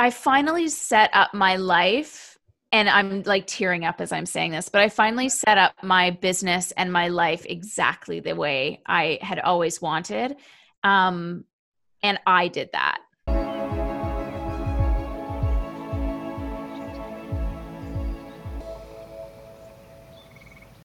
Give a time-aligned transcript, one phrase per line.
[0.00, 2.38] I finally set up my life
[2.72, 6.10] and I'm like tearing up as I'm saying this, but I finally set up my
[6.10, 10.36] business and my life exactly the way I had always wanted.
[10.82, 11.44] Um,
[12.02, 13.00] and I did that.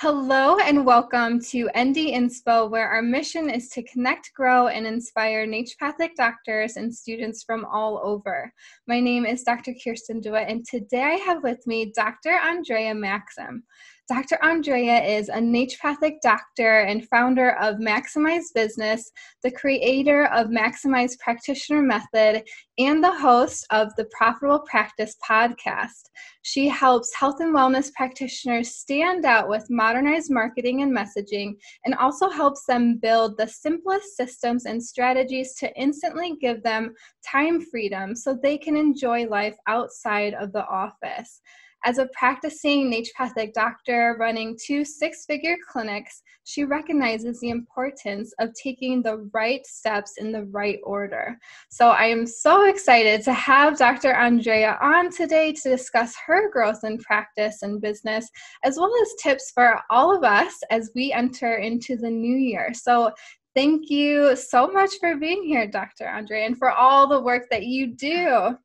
[0.02, 5.48] Hello and welcome to ND Inspo, where our mission is to connect, grow, and inspire
[5.48, 8.52] naturopathic doctors and students from all over.
[8.88, 9.73] My name is Dr.
[9.82, 12.32] Kirsten Dewitt, and today I have with me Dr.
[12.32, 13.64] Andrea Maxim.
[14.07, 14.37] Dr.
[14.43, 21.81] Andrea is a naturopathic doctor and founder of Maximize Business, the creator of Maximize Practitioner
[21.81, 22.43] Method,
[22.78, 26.11] and the host of the Profitable Practice podcast.
[26.43, 31.53] She helps health and wellness practitioners stand out with modernized marketing and messaging,
[31.83, 36.94] and also helps them build the simplest systems and strategies to instantly give them
[37.28, 41.42] time freedom so they can enjoy life outside of the office.
[41.86, 48.50] As a practicing naturopathic doctor running two six figure clinics, she recognizes the importance of
[48.62, 51.38] taking the right steps in the right order.
[51.70, 54.14] So I am so excited to have Dr.
[54.14, 58.28] Andrea on today to discuss her growth in practice and business,
[58.64, 62.74] as well as tips for all of us as we enter into the new year.
[62.74, 63.12] So
[63.56, 66.06] Thank you so much for being here, Dr.
[66.06, 68.58] Andrea, and for all the work that you do.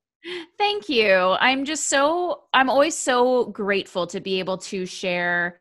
[0.58, 1.36] Thank you.
[1.40, 5.60] I'm just so, I'm always so grateful to be able to share,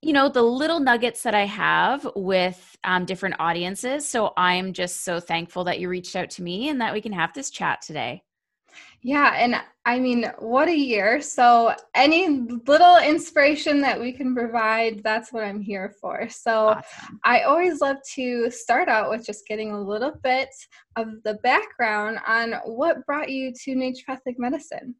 [0.00, 4.08] you know, the little nuggets that I have with um, different audiences.
[4.08, 7.12] So I'm just so thankful that you reached out to me and that we can
[7.12, 8.22] have this chat today.
[9.06, 9.54] Yeah, and
[9.84, 11.20] I mean, what a year.
[11.20, 12.28] So, any
[12.66, 16.28] little inspiration that we can provide, that's what I'm here for.
[16.28, 17.20] So, awesome.
[17.22, 20.48] I always love to start out with just getting a little bit
[20.96, 24.96] of the background on what brought you to naturopathic medicine.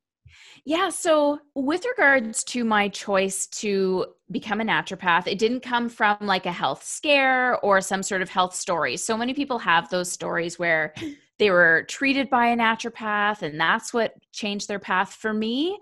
[0.64, 6.16] Yeah, so with regards to my choice to become a naturopath, it didn't come from
[6.20, 8.96] like a health scare or some sort of health story.
[8.98, 10.94] So many people have those stories where
[11.38, 15.14] they were treated by a naturopath and that's what changed their path.
[15.14, 15.78] For me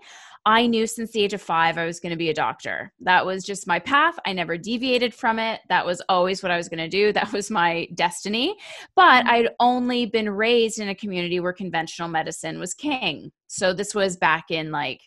[0.47, 2.93] i knew since the age of five i was going to be a doctor.
[2.99, 4.15] That was just my path.
[4.25, 5.61] I never deviated from it.
[5.69, 7.11] That was always what i was going to do.
[7.15, 8.55] That was my destiny.
[8.95, 9.29] But mm-hmm.
[9.29, 13.31] i'd only been raised in a community where conventional medicine was king.
[13.47, 15.01] So this was back in like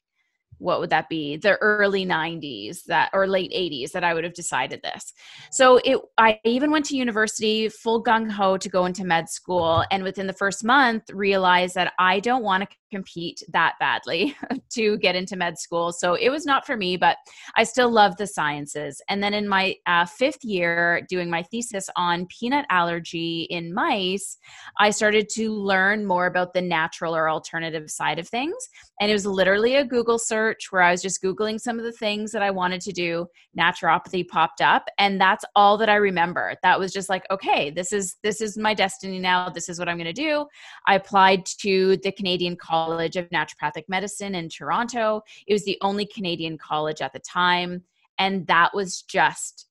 [0.59, 1.37] what would that be?
[1.37, 5.13] The early 90s that or late 80s that i would have decided this.
[5.51, 10.03] So it i even went to university full gung-ho to go into med school and
[10.03, 14.37] within the first month realized that i don't want to compete that badly
[14.71, 15.93] to get into med school.
[15.93, 17.17] So it was not for me, but
[17.57, 19.01] I still love the sciences.
[19.09, 24.39] And then in my uh, fifth year, doing my thesis on peanut allergy in mice,
[24.79, 28.57] I started to learn more about the natural or alternative side of things.
[29.01, 31.93] And it was literally a Google search where I was just Googling some of the
[31.93, 33.27] things that I wanted to do.
[33.59, 36.55] Naturopathy popped up, and that's all that I remember.
[36.63, 39.49] That was just like, okay, this is this is my destiny now.
[39.49, 40.47] This is what I'm going to do.
[40.87, 45.23] I applied to the Canadian College College of Naturopathic Medicine in Toronto.
[45.47, 47.83] It was the only Canadian college at the time.
[48.19, 49.67] And that was just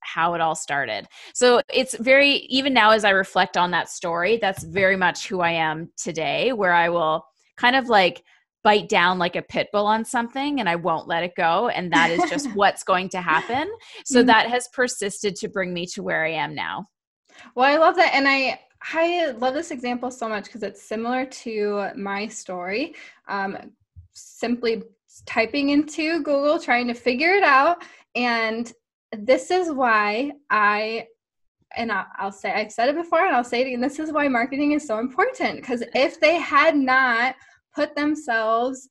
[0.00, 1.06] how it all started.
[1.32, 5.40] So it's very, even now as I reflect on that story, that's very much who
[5.40, 7.24] I am today, where I will
[7.56, 8.22] kind of like
[8.62, 11.68] bite down like a pit bull on something and I won't let it go.
[11.68, 13.70] And that is just what's going to happen.
[14.04, 14.26] So mm-hmm.
[14.26, 16.88] that has persisted to bring me to where I am now.
[17.54, 18.14] Well, I love that.
[18.14, 22.94] And I, I love this example so much because it's similar to my story.
[23.28, 23.72] Um,
[24.12, 24.82] simply
[25.26, 27.82] typing into Google, trying to figure it out.
[28.14, 28.72] And
[29.12, 31.06] this is why I,
[31.76, 33.80] and I'll, I'll say, I've said it before and I'll say it again.
[33.80, 37.34] This is why marketing is so important because if they had not
[37.74, 38.88] put themselves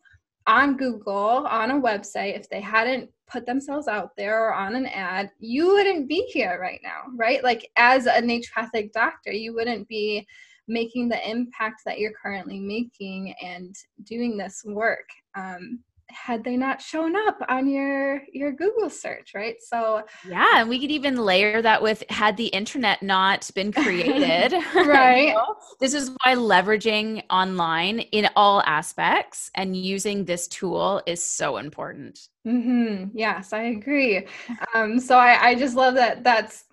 [0.47, 4.87] on Google, on a website, if they hadn't put themselves out there or on an
[4.87, 7.43] ad, you wouldn't be here right now, right?
[7.43, 10.27] Like as a naturopathic doctor, you wouldn't be
[10.67, 15.07] making the impact that you're currently making and doing this work.
[15.35, 19.55] Um, had they not shown up on your your google search right?
[19.61, 24.53] So yeah and we could even layer that with had the internet not been created
[24.75, 25.35] right.
[25.79, 32.19] this is why leveraging online in all aspects and using this tool is so important.
[32.47, 33.17] Mm-hmm.
[33.17, 34.25] yes i agree.
[34.73, 36.65] Um, so I, I just love that that's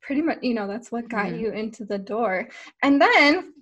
[0.00, 1.40] pretty much you know that's what got mm-hmm.
[1.40, 2.48] you into the door.
[2.82, 3.52] And then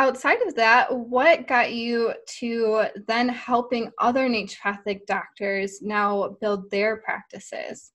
[0.00, 6.96] outside of that, what got you to then helping other naturopathic doctors now build their
[6.96, 7.92] practices?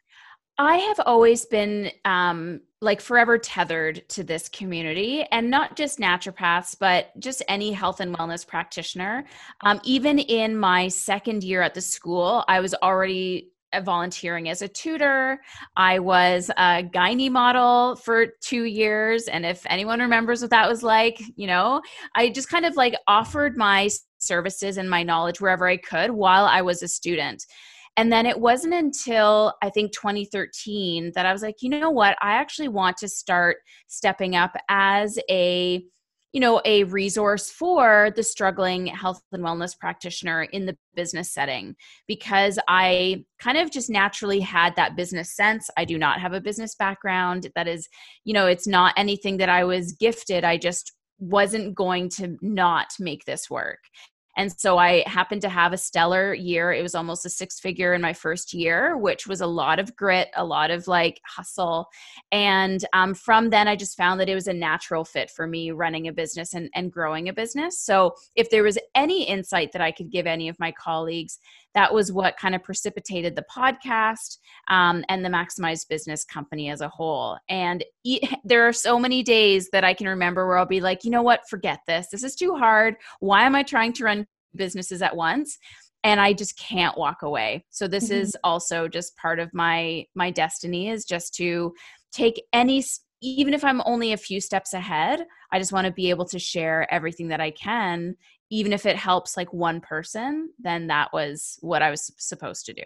[0.59, 6.77] I have always been um, like forever tethered to this community and not just naturopaths,
[6.79, 9.25] but just any health and wellness practitioner.
[9.61, 13.49] Um, even in my second year at the school, I was already
[13.83, 15.41] volunteering as a tutor.
[15.75, 19.27] I was a gynae model for two years.
[19.27, 21.81] And if anyone remembers what that was like, you know,
[22.15, 23.89] I just kind of like offered my
[24.19, 27.43] services and my knowledge wherever I could while I was a student.
[27.97, 32.17] And then it wasn't until I think 2013 that I was like, you know what?
[32.21, 33.57] I actually want to start
[33.87, 35.83] stepping up as a
[36.35, 41.77] you know a resource for the struggling health and wellness practitioner in the business setting.
[42.07, 45.69] Because i kind of just naturally had that business sense.
[45.77, 47.47] I do not have a business background.
[47.55, 47.87] That is
[48.25, 50.43] you know it's not anything that i was gifted.
[50.43, 53.79] I just wasn't going to not make this work
[54.37, 56.73] and so I happened to have a stellar year.
[56.73, 59.95] It was almost a six figure in my first year, which was a lot of
[59.95, 61.87] grit, a lot of like hustle.
[62.31, 65.71] And um, from then, I just found that it was a natural fit for me
[65.71, 67.79] running a business and, and growing a business.
[67.79, 71.39] So if there was any insight that I could give any of my colleagues,
[71.75, 74.37] that was what kind of precipitated the podcast
[74.69, 77.37] um, and the maximized business company as a whole.
[77.49, 81.03] And e- there are so many days that i can remember where i'll be like
[81.03, 81.47] you know what?
[81.49, 82.07] Forget this.
[82.11, 82.95] This is too hard.
[83.19, 84.25] Why am i trying to run
[84.55, 85.57] businesses at once?
[86.03, 87.65] And i just can't walk away.
[87.69, 88.21] So this mm-hmm.
[88.21, 91.73] is also just part of my my destiny is just to
[92.11, 92.83] take any
[93.21, 96.37] even if i'm only a few steps ahead i just want to be able to
[96.37, 98.15] share everything that i can
[98.49, 102.73] even if it helps like one person, then that was what I was supposed to
[102.73, 102.83] do.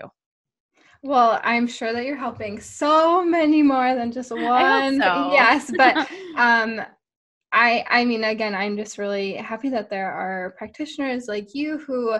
[1.02, 5.00] Well, I'm sure that you're helping so many more than just one.
[5.00, 5.32] So.
[5.34, 5.98] Yes, but
[6.36, 6.82] um
[7.52, 12.18] I I mean again, I'm just really happy that there are practitioners like you who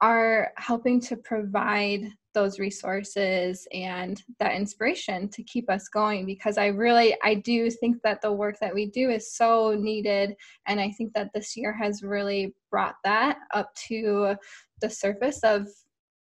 [0.00, 2.04] are helping to provide
[2.34, 7.96] those resources and that inspiration to keep us going because i really i do think
[8.02, 10.34] that the work that we do is so needed.
[10.66, 14.36] And i think that this year has really brought that up to
[14.80, 15.68] the surface of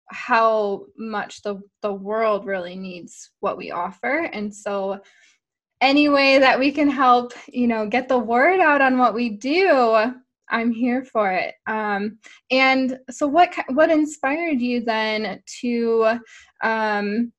[0.09, 4.29] how much the the world really needs what we offer.
[4.33, 5.01] And so
[5.81, 9.29] any way that we can help you know get the word out on what we
[9.31, 10.15] do
[10.51, 11.55] I'm here for it.
[11.67, 12.19] Um,
[12.51, 16.19] and so, what what inspired you then to
[16.63, 17.33] um,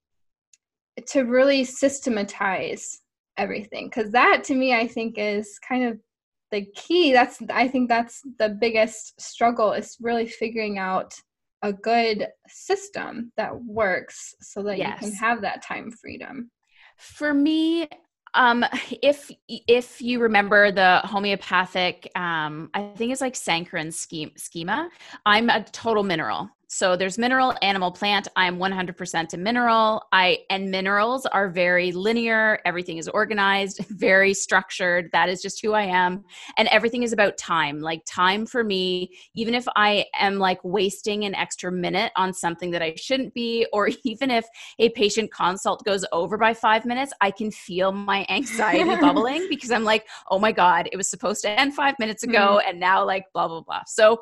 [1.08, 3.00] to really systematize
[3.38, 3.90] everything?
[3.90, 6.00] Because that, to me, I think is kind of
[6.52, 7.12] the key.
[7.12, 11.14] That's I think that's the biggest struggle is really figuring out
[11.62, 15.02] a good system that works so that yes.
[15.02, 16.52] you can have that time freedom.
[16.98, 17.90] For me,
[18.36, 18.66] um,
[19.02, 24.90] if if you remember the homeopathic, um, I think it's like Sankaran schema.
[25.26, 26.50] I'm a total mineral.
[26.76, 28.28] So there's mineral, animal, plant.
[28.36, 30.04] I'm 100% a mineral.
[30.12, 32.60] I and minerals are very linear.
[32.66, 35.10] Everything is organized, very structured.
[35.14, 36.26] That is just who I am.
[36.58, 37.80] And everything is about time.
[37.80, 42.72] Like time for me, even if I am like wasting an extra minute on something
[42.72, 44.46] that I shouldn't be, or even if
[44.78, 49.72] a patient consult goes over by five minutes, I can feel my anxiety bubbling because
[49.72, 52.70] I'm like, oh my God, it was supposed to end five minutes ago, mm.
[52.70, 53.84] and now like blah blah blah.
[53.88, 54.20] So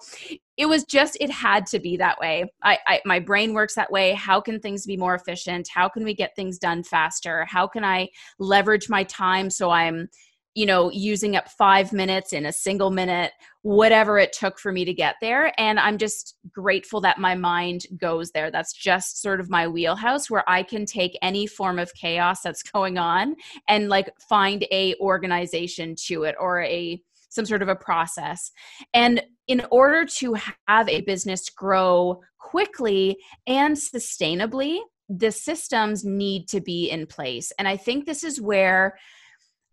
[0.57, 2.51] it was just it had to be that way.
[2.61, 4.13] I, I, my brain works that way.
[4.13, 5.67] How can things be more efficient?
[5.73, 7.45] How can we get things done faster?
[7.45, 8.09] How can i
[8.39, 10.09] leverage my time so i'm
[10.55, 13.31] you know using up five minutes in a single minute
[13.63, 15.51] whatever it took for me to get there?
[15.59, 18.51] And i'm just grateful that my mind goes there.
[18.51, 22.63] That's just sort of my wheelhouse where i can take any form of chaos that's
[22.71, 23.35] going on
[23.67, 27.01] and like find a organization to it or a
[27.33, 28.51] some sort of a process.
[28.93, 30.35] And in order to
[30.67, 37.51] have a business grow quickly and sustainably, the systems need to be in place.
[37.57, 38.97] And I think this is where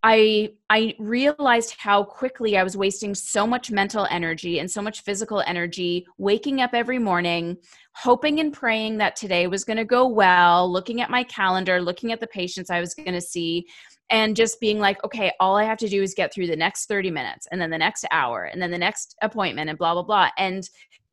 [0.03, 5.03] I I realized how quickly I was wasting so much mental energy and so much
[5.03, 7.59] physical energy waking up every morning
[7.95, 12.13] hoping and praying that today was going to go well, looking at my calendar, looking
[12.13, 13.67] at the patients I was going to see
[14.11, 16.87] and just being like, okay, all I have to do is get through the next
[16.87, 20.03] 30 minutes and then the next hour and then the next appointment and blah, blah,
[20.03, 20.29] blah.
[20.37, 20.69] And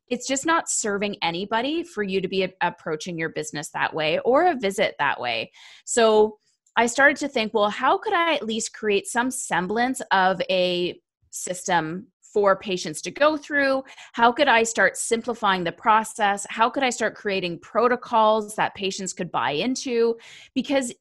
[0.08, 4.18] it's just not serving anybody for you to be a- approaching your business that way
[4.20, 5.52] or a visit that way.
[5.84, 6.38] So
[6.76, 10.98] I started to think, well, how could I at least create some semblance of a
[11.30, 13.82] system for patients to go through?
[14.12, 16.46] How could I start simplifying the process?
[16.48, 20.16] How could I start creating protocols that patients could buy into?
[20.54, 20.92] Because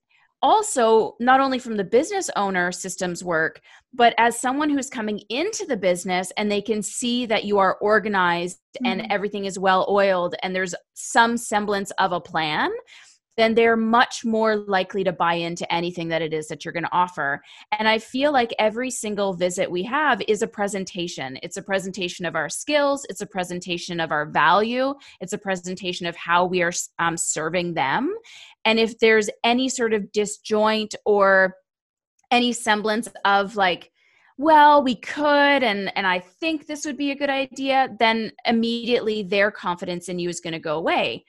[0.47, 3.59] also not only from the business owner systems work
[3.93, 7.77] but as someone who's coming into the business and they can see that you are
[7.81, 8.85] organized mm-hmm.
[8.85, 12.71] and everything is well oiled and there's some semblance of a plan
[13.37, 16.83] then they're much more likely to buy into anything that it is that you're going
[16.83, 17.41] to offer.
[17.77, 21.37] And I feel like every single visit we have is a presentation.
[21.43, 26.07] It's a presentation of our skills, it's a presentation of our value, it's a presentation
[26.07, 28.13] of how we are um, serving them.
[28.65, 31.55] And if there's any sort of disjoint or
[32.31, 33.91] any semblance of like,
[34.39, 39.23] well we could and and i think this would be a good idea then immediately
[39.23, 41.25] their confidence in you is going to go away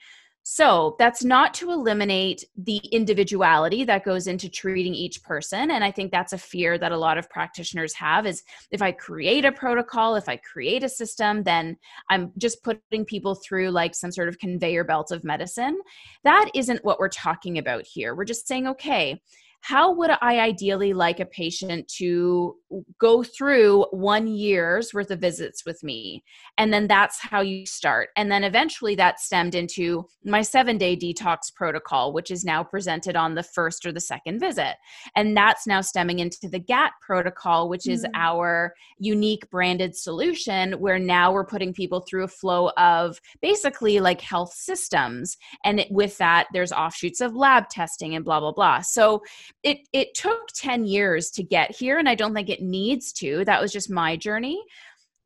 [0.51, 5.69] so that's not to eliminate the individuality that goes into treating each person.
[5.69, 8.41] And I think that's a fear that a lot of practitioners have is
[8.71, 11.77] if I create a protocol, if I create a system, then
[12.09, 15.79] I'm just putting people through like some sort of conveyor belt of medicine.
[16.23, 18.15] That isn't what we're talking about here.
[18.15, 19.21] We're just saying, okay,
[19.61, 22.55] how would I ideally like a patient to
[22.99, 26.23] go through one year's worth of visits with me?
[26.57, 28.09] And then that's how you start.
[28.15, 33.15] And then eventually that stemmed into my seven day detox protocol, which is now presented
[33.15, 34.75] on the first or the second visit.
[35.15, 38.15] And that's now stemming into the GAT protocol, which is mm-hmm.
[38.15, 44.21] our unique branded solution where now we're putting people through a flow of basically like
[44.21, 45.37] health systems.
[45.63, 48.81] And with that, there's offshoots of lab testing and blah, blah, blah.
[48.81, 49.21] So
[49.63, 53.43] it it took 10 years to get here and I don't think it needs to.
[53.45, 54.63] That was just my journey.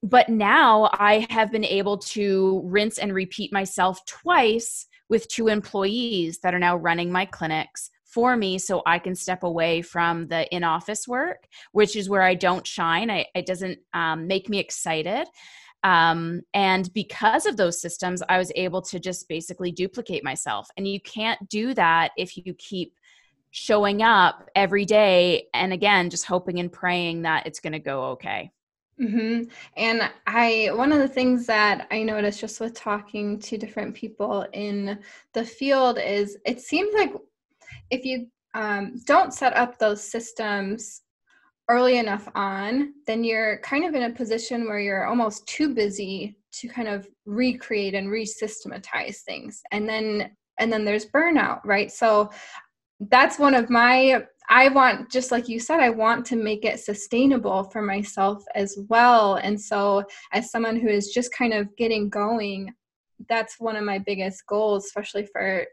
[0.02, 6.40] But now I have been able to rinse and repeat myself twice with two employees
[6.40, 10.48] that are now running my clinics for me so I can step away from the
[10.54, 13.10] in office work, which is where I don't shine.
[13.10, 15.28] I, it doesn't um, make me excited.
[15.84, 20.68] Um, and because of those systems, I was able to just basically duplicate myself.
[20.78, 22.94] And you can't do that if you keep
[23.56, 28.04] showing up every day and again just hoping and praying that it's going to go
[28.06, 28.52] okay.
[29.02, 29.50] Mm-hmm.
[29.76, 34.46] and i one of the things that i noticed just with talking to different people
[34.54, 35.00] in
[35.34, 37.12] the field is it seems like
[37.90, 41.02] if you um, don't set up those systems
[41.70, 46.38] early enough on then you're kind of in a position where you're almost too busy
[46.54, 49.62] to kind of recreate and resystematize things.
[49.72, 51.92] And then and then there's burnout right?
[51.92, 52.30] So
[53.00, 56.80] that's one of my I want just like you said I want to make it
[56.80, 59.36] sustainable for myself as well.
[59.36, 62.74] And so as someone who is just kind of getting going
[63.30, 65.66] that's one of my biggest goals especially for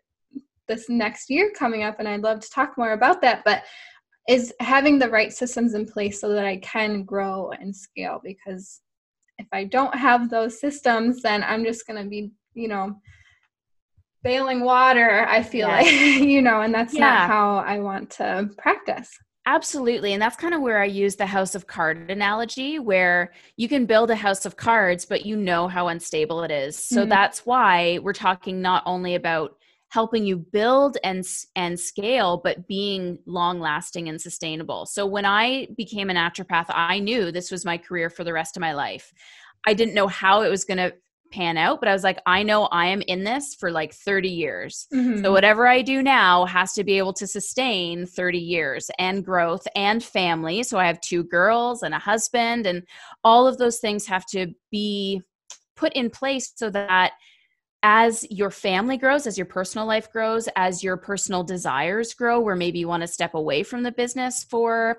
[0.68, 3.64] this next year coming up and I'd love to talk more about that but
[4.28, 8.80] is having the right systems in place so that I can grow and scale because
[9.38, 12.96] if I don't have those systems then I'm just going to be you know
[14.22, 17.00] bailing water i feel like you know and that's yeah.
[17.00, 20.12] not how i want to practice Absolutely.
[20.12, 23.86] And that's kind of where I use the house of card analogy, where you can
[23.86, 26.76] build a house of cards, but you know how unstable it is.
[26.76, 27.08] So mm-hmm.
[27.08, 29.56] that's why we're talking not only about
[29.90, 35.66] helping you build and and scale but being long lasting and sustainable so when i
[35.76, 39.12] became a naturopath i knew this was my career for the rest of my life
[39.66, 40.92] i didn't know how it was going to
[41.30, 44.28] pan out but i was like i know i am in this for like 30
[44.28, 45.22] years mm-hmm.
[45.22, 49.66] so whatever i do now has to be able to sustain 30 years and growth
[49.74, 52.82] and family so i have two girls and a husband and
[53.24, 55.22] all of those things have to be
[55.76, 57.12] put in place so that
[57.82, 62.56] as your family grows, as your personal life grows, as your personal desires grow, where
[62.56, 64.98] maybe you want to step away from the business for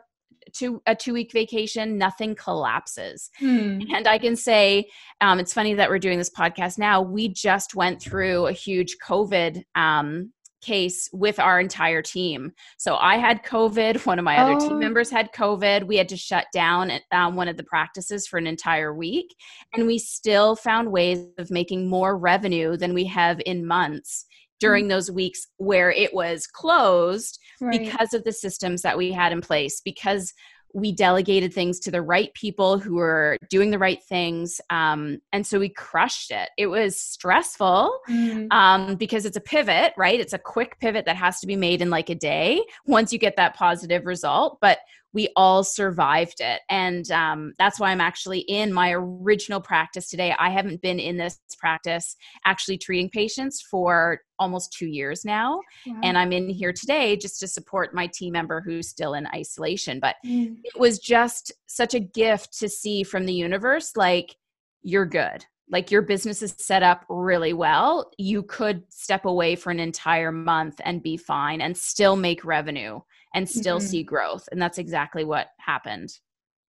[0.53, 3.79] two a two week vacation nothing collapses hmm.
[3.93, 4.85] and i can say
[5.21, 8.97] um, it's funny that we're doing this podcast now we just went through a huge
[9.03, 12.53] covid um, case with our entire team.
[12.77, 14.05] So I had COVID.
[14.05, 14.77] One of my other team oh.
[14.79, 15.85] members had COVID.
[15.85, 19.35] We had to shut down um, one of the practices for an entire week.
[19.73, 24.25] And we still found ways of making more revenue than we have in months
[24.61, 24.89] during mm.
[24.89, 27.81] those weeks where it was closed right.
[27.81, 30.33] because of the systems that we had in place because
[30.73, 35.45] we delegated things to the right people who were doing the right things um, and
[35.45, 38.49] so we crushed it it was stressful mm.
[38.53, 41.81] um, because it's a pivot right it's a quick pivot that has to be made
[41.81, 44.79] in like a day once you get that positive result but
[45.13, 46.61] we all survived it.
[46.69, 50.33] And um, that's why I'm actually in my original practice today.
[50.39, 52.15] I haven't been in this practice
[52.45, 55.59] actually treating patients for almost two years now.
[55.85, 55.99] Yeah.
[56.03, 59.99] And I'm in here today just to support my team member who's still in isolation.
[59.99, 60.55] But mm.
[60.63, 64.35] it was just such a gift to see from the universe like,
[64.83, 69.71] you're good like your business is set up really well, you could step away for
[69.71, 72.99] an entire month and be fine and still make revenue
[73.33, 73.87] and still mm-hmm.
[73.87, 74.47] see growth.
[74.51, 76.11] And that's exactly what happened.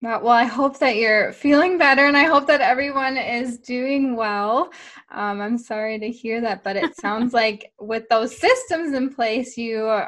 [0.03, 4.73] Well, I hope that you're feeling better and I hope that everyone is doing well.
[5.13, 9.57] Um, I'm sorry to hear that, but it sounds like with those systems in place,
[9.57, 10.01] you,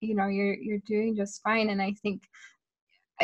[0.00, 1.70] you know, you're, you're doing just fine.
[1.70, 2.28] And I think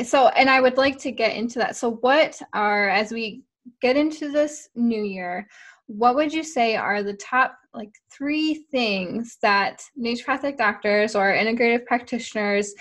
[0.05, 1.77] so, and I would like to get into that.
[1.77, 3.45] So what are, as we
[3.81, 5.47] get into this new year,
[5.87, 11.85] what would you say are the top like three things that naturopathic doctors or integrative
[11.85, 12.75] practitioners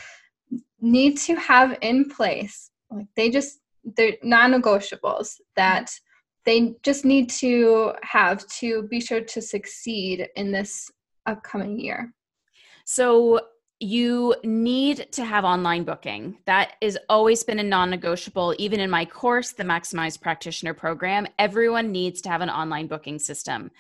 [0.79, 3.59] need to have in place like they just
[3.97, 5.91] they're non-negotiables that
[6.45, 10.89] they just need to have to be sure to succeed in this
[11.25, 12.13] upcoming year
[12.85, 13.39] so
[13.79, 16.37] you need to have online booking.
[16.45, 18.55] That has always been a non negotiable.
[18.57, 23.19] Even in my course, the Maximized Practitioner Program, everyone needs to have an online booking
[23.19, 23.71] system.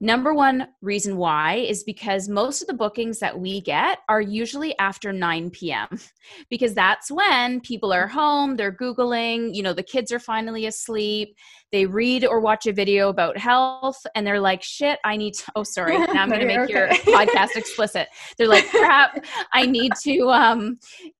[0.00, 4.76] Number one reason why is because most of the bookings that we get are usually
[4.78, 5.88] after 9 p.m.
[6.50, 8.18] because that's when people are mm-hmm.
[8.18, 11.36] home, they're Googling, you know, the kids are finally asleep,
[11.74, 15.52] they read or watch a video about health, and they're like, shit, I need to,
[15.56, 16.72] oh, sorry, now I'm going to make okay.
[16.72, 18.06] your podcast explicit.
[18.38, 20.78] They're like, crap, I need to, um,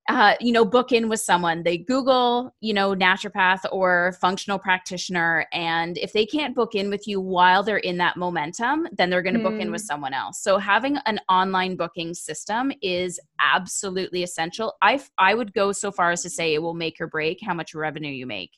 [0.08, 1.64] uh, you know, book in with someone.
[1.64, 5.46] They Google, you know, naturopath or functional practitioner.
[5.52, 9.22] And if they can't book in with you while they're in that momentum, then they're
[9.22, 9.50] going to mm.
[9.50, 9.86] book in with hmm.
[9.86, 10.40] someone else.
[10.40, 14.74] So having an online booking system is absolutely essential.
[14.82, 17.54] I, I would go so far as to say it will make or break how
[17.54, 18.52] much revenue you make.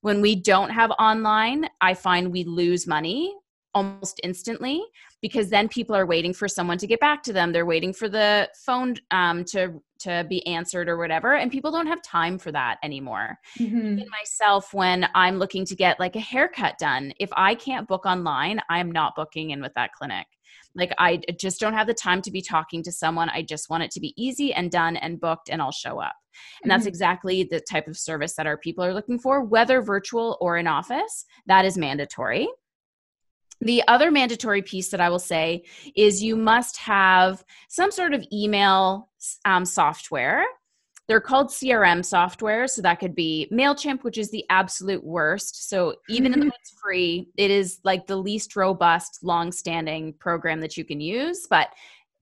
[0.00, 3.34] When we don't have online, I find we lose money
[3.74, 4.82] almost instantly
[5.20, 7.52] because then people are waiting for someone to get back to them.
[7.52, 11.86] They're waiting for the phone um, to to be answered or whatever and people don't
[11.86, 13.36] have time for that anymore.
[13.58, 13.76] Mm-hmm.
[13.78, 18.06] even myself when i'm looking to get like a haircut done if i can't book
[18.06, 20.26] online i'm not booking in with that clinic
[20.74, 23.82] like i just don't have the time to be talking to someone i just want
[23.82, 26.14] it to be easy and done and booked and i'll show up
[26.62, 26.88] and that's mm-hmm.
[26.88, 30.66] exactly the type of service that our people are looking for whether virtual or in
[30.66, 32.48] office that is mandatory
[33.60, 35.64] the other mandatory piece that I will say
[35.96, 39.08] is you must have some sort of email
[39.44, 40.44] um, software.
[41.08, 42.68] They're called CRM software.
[42.68, 45.68] So that could be MailChimp, which is the absolute worst.
[45.70, 50.76] So even though it's free, it is like the least robust, long standing program that
[50.76, 51.46] you can use.
[51.48, 51.68] But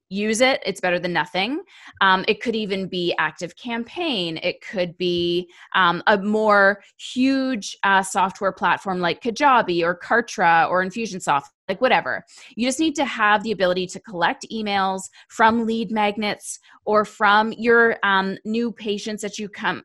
[0.08, 1.60] use it it's better than nothing.
[2.00, 8.02] Um, it could even be active campaign it could be um, a more huge uh,
[8.02, 12.24] software platform like kajabi or kartra or infusionsoft like whatever.
[12.54, 17.52] You just need to have the ability to collect emails from lead magnets or from
[17.52, 19.82] your um, new patients that you come,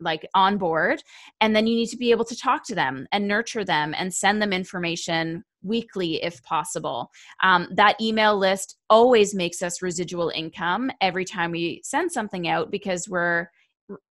[0.00, 1.00] like on board
[1.40, 4.12] and then you need to be able to talk to them and nurture them and
[4.12, 7.10] send them information weekly if possible.
[7.42, 12.70] Um, that email list always makes us residual income every time we send something out
[12.70, 13.48] because we're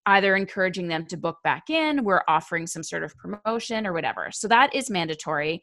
[0.06, 4.30] either encouraging them to book back in, we're offering some sort of promotion or whatever.
[4.32, 5.62] So that is mandatory.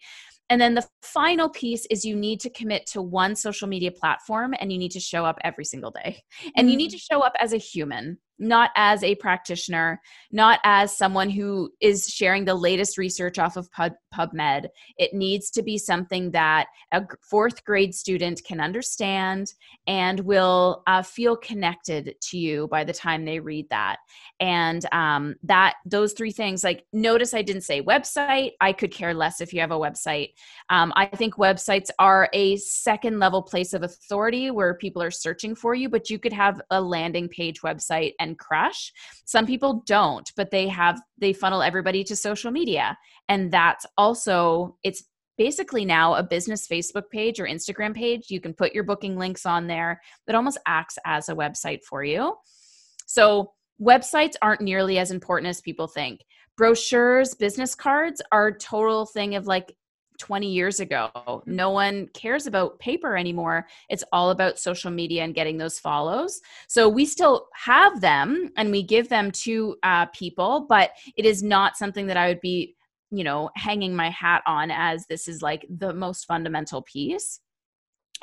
[0.49, 4.55] And then the final piece is you need to commit to one social media platform
[4.61, 6.23] and you need to show up every single day.
[6.57, 6.95] And you need mm.
[6.95, 12.07] to show up as a human not as a practitioner, not as someone who is
[12.07, 14.69] sharing the latest research off of Pub- PubMed.
[14.99, 19.53] It needs to be something that a fourth grade student can understand
[19.87, 23.97] and will uh, feel connected to you by the time they read that.
[24.41, 28.53] And um, that those three things, like notice I didn't say website.
[28.61, 30.31] I could care less if you have a website.
[30.69, 35.55] Um, I think websites are a second level place of authority where people are searching
[35.55, 38.93] for you, but you could have a landing page website and crush.
[39.25, 42.97] Some people don't, but they have they funnel everybody to social media.
[43.29, 45.05] And that's also it's
[45.39, 48.31] basically now a business Facebook page or Instagram page.
[48.31, 50.01] You can put your booking links on there.
[50.27, 52.35] That almost acts as a website for you.
[53.07, 56.21] So websites aren't nearly as important as people think.
[56.57, 59.77] Brochures, business cards are a total thing of like
[60.19, 61.43] 20 years ago.
[61.47, 63.67] No one cares about paper anymore.
[63.89, 66.41] It's all about social media and getting those follows.
[66.69, 71.43] So we still have them and we give them to uh, people, but it is
[71.43, 72.75] not something that I would be,
[73.11, 77.41] you know, hanging my hat on as this is like the most fundamental piece.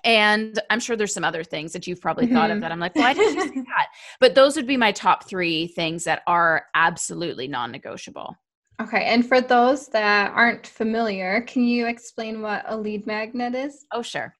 [0.03, 2.35] And I'm sure there's some other things that you've probably mm-hmm.
[2.35, 2.61] thought of mm-hmm.
[2.61, 3.87] that I'm like, why did you say that?
[4.19, 8.35] But those would be my top three things that are absolutely non negotiable.
[8.81, 13.85] Okay, and for those that aren't familiar, can you explain what a lead magnet is?
[13.91, 14.35] Oh, sure.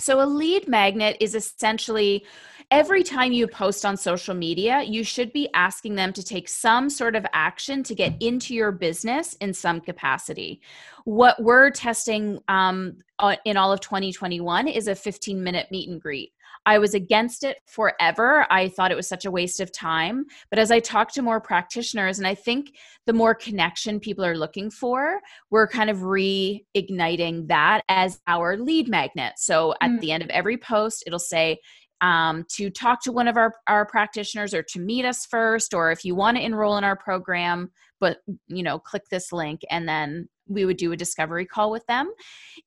[0.00, 2.24] So, a lead magnet is essentially
[2.70, 6.88] every time you post on social media, you should be asking them to take some
[6.88, 10.60] sort of action to get into your business in some capacity.
[11.04, 12.98] What we're testing um,
[13.44, 16.32] in all of 2021 is a 15 minute meet and greet.
[16.66, 18.46] I was against it forever.
[18.50, 20.24] I thought it was such a waste of time.
[20.50, 22.74] But as I talk to more practitioners, and I think
[23.06, 28.88] the more connection people are looking for, we're kind of reigniting that as our lead
[28.88, 29.34] magnet.
[29.36, 30.00] So at mm.
[30.00, 31.58] the end of every post, it'll say,
[32.00, 35.90] um, to talk to one of our, our practitioners or to meet us first or
[35.90, 39.88] if you want to enroll in our program but you know click this link and
[39.88, 42.12] then we would do a discovery call with them.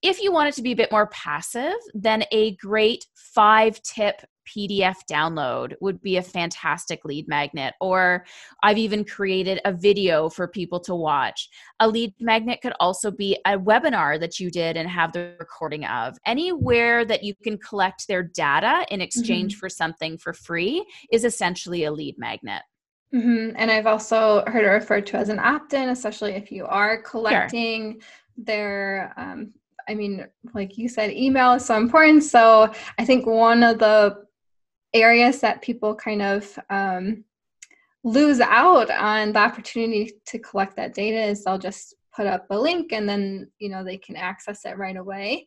[0.02, 4.22] If you want it to be a bit more passive, then a great five tip
[4.48, 7.74] PDF download would be a fantastic lead magnet.
[7.82, 8.26] Or
[8.63, 11.50] I've even created a video for people to watch.
[11.80, 15.86] A lead magnet could also be a webinar that you did and have the recording
[15.86, 16.18] of.
[16.26, 19.60] Anywhere that you can collect their data in exchange mm-hmm.
[19.60, 22.62] for something for free is essentially a lead magnet.
[23.13, 23.56] Mm-hmm.
[23.56, 27.02] And I've also heard it referred to as an opt in, especially if you are
[27.02, 28.02] collecting sure.
[28.38, 29.54] their, um,
[29.88, 32.24] I mean, like you said, email is so important.
[32.24, 34.26] So I think one of the
[34.93, 37.24] areas that people kind of um,
[38.04, 42.60] lose out on the opportunity to collect that data is they'll just put up a
[42.60, 45.46] link and then you know they can access it right away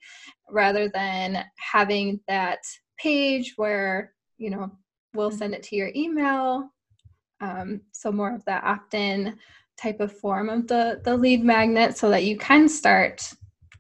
[0.49, 2.61] rather than having that
[2.97, 4.71] page where you know
[5.15, 5.39] we'll mm-hmm.
[5.39, 6.71] send it to your email
[7.41, 9.39] um, so more of that opt-in
[9.77, 13.33] type of form of the the lead magnet so that you can start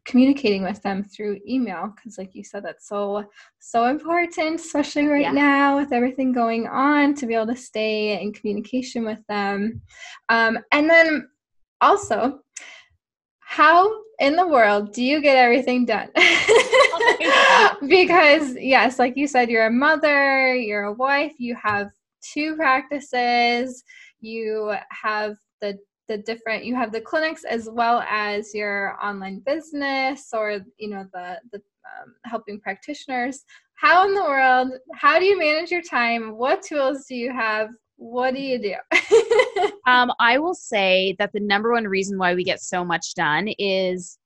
[0.06, 3.24] communicating with them through email because like you said that's so
[3.58, 5.32] so important especially right yeah.
[5.32, 9.80] now with everything going on to be able to stay in communication with them.
[10.28, 11.28] Um, and then
[11.80, 12.40] also
[13.40, 16.08] how in the world do you get everything done?
[17.88, 21.90] Because yes like you said you're a mother you're a wife you have
[22.20, 23.82] two practices,
[24.20, 25.78] you have the
[26.08, 31.06] the different you have the clinics as well as your online business or you know
[31.12, 33.44] the the um, helping practitioners.
[33.74, 36.36] How in the world how do you manage your time?
[36.36, 37.68] What tools do you have?
[37.96, 38.74] What do you do?
[39.86, 43.48] Um, i will say that the number one reason why we get so much done
[43.58, 44.18] is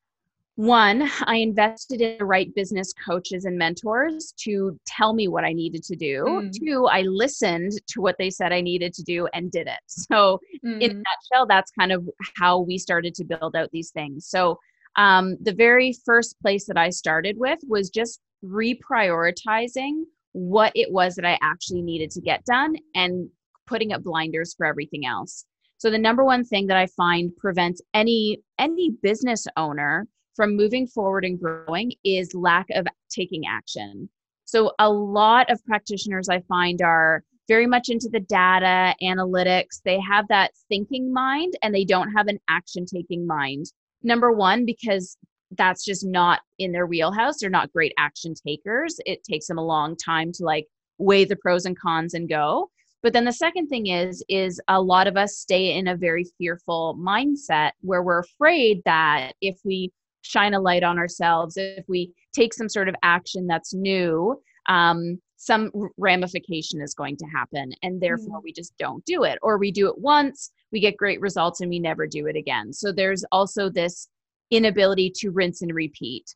[0.55, 5.51] one, I invested in the right business coaches and mentors to tell me what I
[5.51, 6.23] needed to do.
[6.25, 6.51] Mm.
[6.57, 9.79] Two, I listened to what they said I needed to do and did it.
[9.87, 10.81] So, mm.
[10.81, 14.27] in a nutshell, that's kind of how we started to build out these things.
[14.27, 14.59] So,
[14.97, 21.15] um, the very first place that I started with was just reprioritizing what it was
[21.15, 23.29] that I actually needed to get done and
[23.67, 25.45] putting up blinders for everything else.
[25.77, 30.87] So the number one thing that I find prevents any any business owner from moving
[30.87, 34.09] forward and growing is lack of taking action.
[34.45, 39.81] So, a lot of practitioners I find are very much into the data analytics.
[39.83, 43.67] They have that thinking mind and they don't have an action taking mind.
[44.03, 45.17] Number one, because
[45.51, 47.39] that's just not in their wheelhouse.
[47.39, 48.99] They're not great action takers.
[49.05, 50.67] It takes them a long time to like
[50.97, 52.69] weigh the pros and cons and go.
[53.03, 56.25] But then the second thing is is a lot of us stay in a very
[56.37, 59.91] fearful mindset where we're afraid that if we
[60.25, 65.19] shine a light on ourselves, if we take some sort of action that's new, um,
[65.37, 67.71] some ramification is going to happen.
[67.83, 68.43] And therefore, mm.
[68.43, 69.37] we just don't do it.
[69.41, 72.73] Or we do it once, we get great results, and we never do it again.
[72.73, 74.07] So there's also this
[74.51, 76.35] inability to rinse and repeat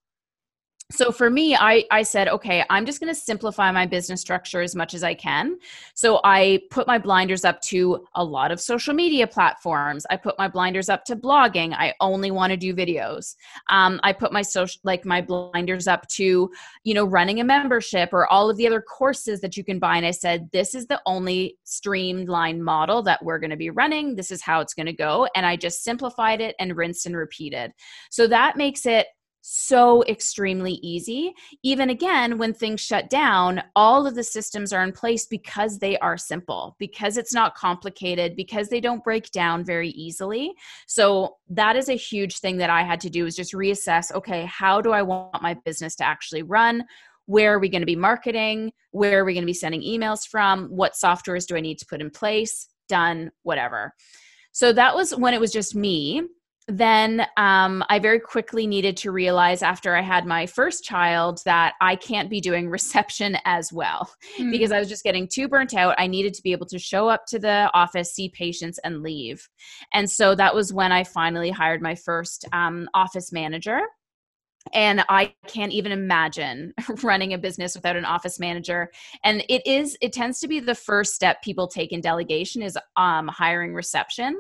[0.92, 4.62] so for me i i said okay i'm just going to simplify my business structure
[4.62, 5.58] as much as i can.
[5.94, 10.06] So i put my blinders up to a lot of social media platforms.
[10.10, 11.74] I put my blinders up to blogging.
[11.74, 13.36] I only want to do videos.
[13.70, 16.50] Um, i put my social like my blinders up to
[16.84, 19.98] you know running a membership or all of the other courses that you can buy
[19.98, 24.16] and i said this is the only streamlined model that we're going to be running.
[24.16, 27.16] This is how it's going to go and i just simplified it and rinsed and
[27.16, 27.74] repeated.
[28.10, 29.08] So that makes it
[29.42, 31.34] so extremely easy.
[31.64, 35.98] Even again, when things shut down, all of the systems are in place because they
[36.00, 40.54] are simple, because it's not complicated, because they don't break down very easily.
[40.88, 44.46] So that is a huge thing that I had to do is just reassess, okay,
[44.46, 46.84] how do I want my business to actually run?
[47.26, 48.72] Where are we going to be marketing?
[48.92, 50.66] Where are we going to be sending emails from?
[50.68, 52.68] What softwares do I need to put in place?
[52.88, 53.94] Done, whatever.
[54.52, 56.24] So that was when it was just me
[56.70, 61.74] then um, I very quickly needed to realize after I had my first child that
[61.82, 64.52] I can't be doing reception as well mm.
[64.52, 65.96] because I was just getting too burnt out.
[65.98, 69.48] I needed to be able to show up to the office, see patients, and leave.
[69.94, 73.82] And so that was when I finally hired my first um, office manager
[74.74, 78.92] and i can't even imagine running a business without an office manager
[79.24, 82.78] and it is it tends to be the first step people take in delegation is
[82.98, 84.38] um, hiring reception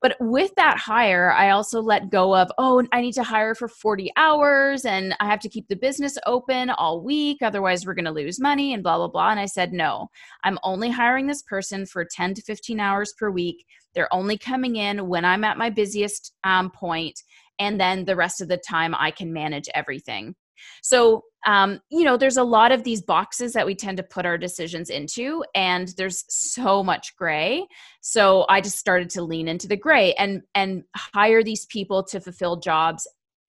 [0.00, 3.68] but with that hire, I also let go of, oh, I need to hire for
[3.68, 7.38] 40 hours and I have to keep the business open all week.
[7.42, 9.30] Otherwise, we're going to lose money and blah, blah, blah.
[9.30, 10.08] And I said, no,
[10.42, 13.66] I'm only hiring this person for 10 to 15 hours per week.
[13.94, 17.22] They're only coming in when I'm at my busiest um, point,
[17.58, 20.34] And then the rest of the time, I can manage everything.
[20.82, 24.26] So, um, you know, there's a lot of these boxes that we tend to put
[24.26, 27.66] our decisions into, and there's so much gray.
[28.00, 32.20] So I just started to lean into the gray and and hire these people to
[32.20, 33.08] fulfill jobs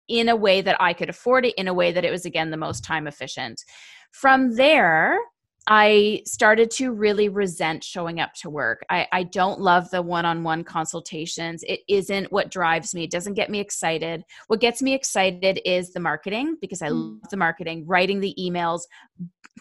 [0.09, 2.51] in a way that I could afford it, in a way that it was again
[2.51, 3.61] the most time efficient.
[4.13, 5.19] From there,
[5.67, 8.85] I started to really resent showing up to work.
[8.89, 11.63] I, I don't love the one on one consultations.
[11.67, 13.05] It isn't what drives me.
[13.05, 14.25] It doesn't get me excited.
[14.47, 17.21] What gets me excited is the marketing because I mm.
[17.21, 18.81] love the marketing, writing the emails,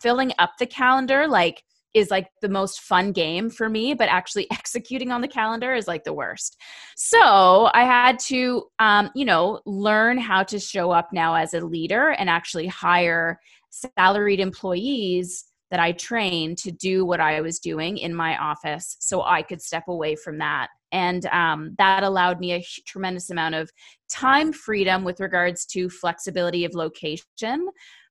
[0.02, 1.28] filling up the calendar.
[1.28, 1.64] Like,
[1.96, 5.88] is like the most fun game for me, but actually executing on the calendar is
[5.88, 6.56] like the worst.
[6.96, 11.62] So I had to, um, you know, learn how to show up now as a
[11.66, 13.40] leader and actually hire
[13.72, 19.22] salaried employees that I trained to do what I was doing in my office so
[19.24, 20.68] I could step away from that.
[20.92, 23.70] And um, that allowed me a tremendous amount of
[24.10, 27.68] time freedom with regards to flexibility of location,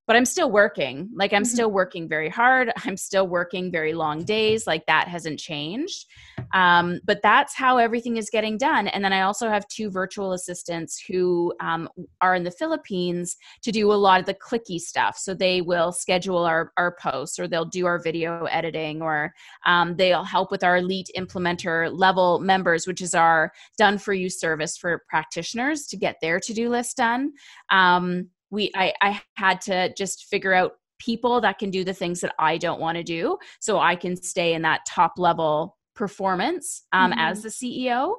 [0.09, 1.11] but I'm still working.
[1.15, 1.53] Like I'm mm-hmm.
[1.53, 2.73] still working very hard.
[2.85, 4.67] I'm still working very long days.
[4.67, 6.07] Like that hasn't changed.
[6.55, 8.89] Um, but that's how everything is getting done.
[8.89, 11.91] And then I also have two virtual assistants who um,
[12.23, 15.19] are in the Philippines to do a lot of the clicky stuff.
[15.19, 19.35] So they will schedule our, our posts or they'll do our video editing or
[19.67, 24.31] um, they'll help with our elite implementer level members, which is our done for you
[24.31, 27.33] service for practitioners to get their to do list done.
[27.69, 32.21] Um, we I, I had to just figure out people that can do the things
[32.21, 36.85] that I don't want to do so I can stay in that top level performance
[36.93, 37.21] um, mm-hmm.
[37.21, 38.15] as the CEO,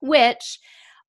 [0.00, 0.58] which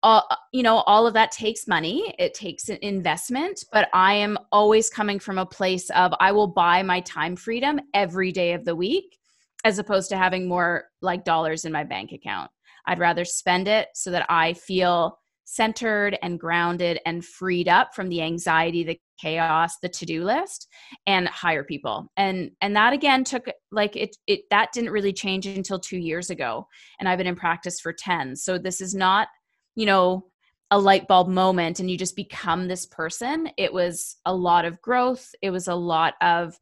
[0.03, 4.35] uh, you know all of that takes money it takes an investment but i am
[4.51, 8.65] always coming from a place of i will buy my time freedom every day of
[8.65, 9.19] the week
[9.63, 12.49] as opposed to having more like dollars in my bank account
[12.87, 15.19] i'd rather spend it so that i feel
[15.53, 20.67] centered and grounded and freed up from the anxiety the chaos the to-do list
[21.05, 22.07] and hire people.
[22.15, 26.29] And and that again took like it it that didn't really change until 2 years
[26.29, 26.67] ago
[26.99, 29.27] and I've been in practice for 10 so this is not
[29.75, 30.25] you know
[30.71, 33.49] a light bulb moment and you just become this person.
[33.57, 35.27] It was a lot of growth.
[35.41, 36.57] It was a lot of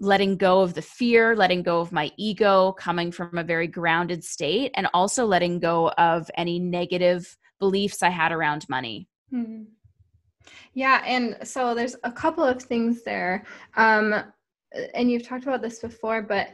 [0.00, 4.22] letting go of the fear, letting go of my ego, coming from a very grounded
[4.22, 9.08] state, and also letting go of any negative beliefs I had around money.
[9.30, 9.64] Hmm.
[10.74, 13.44] Yeah, and so there's a couple of things there.
[13.76, 14.24] Um,
[14.94, 16.50] and you've talked about this before, but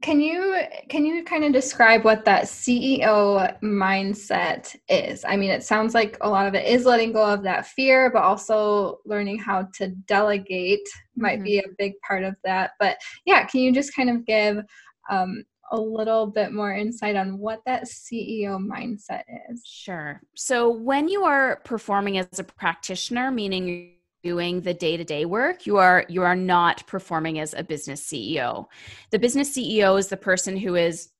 [0.00, 0.56] can you
[0.88, 5.24] can you kind of describe what that CEO mindset is?
[5.24, 8.10] I mean, it sounds like a lot of it is letting go of that fear,
[8.10, 11.44] but also learning how to delegate might mm-hmm.
[11.44, 12.72] be a big part of that.
[12.78, 14.62] But yeah, can you just kind of give
[15.10, 19.62] um, a little bit more insight on what that CEO mindset is?
[19.64, 20.20] Sure.
[20.34, 26.04] So, when you are performing as a practitioner, meaning doing the day-to-day work you are
[26.08, 28.66] you are not performing as a business ceo
[29.10, 31.10] the business ceo is the person who is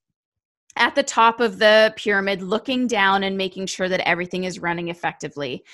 [0.77, 4.89] at the top of the pyramid looking down and making sure that everything is running
[4.89, 5.65] effectively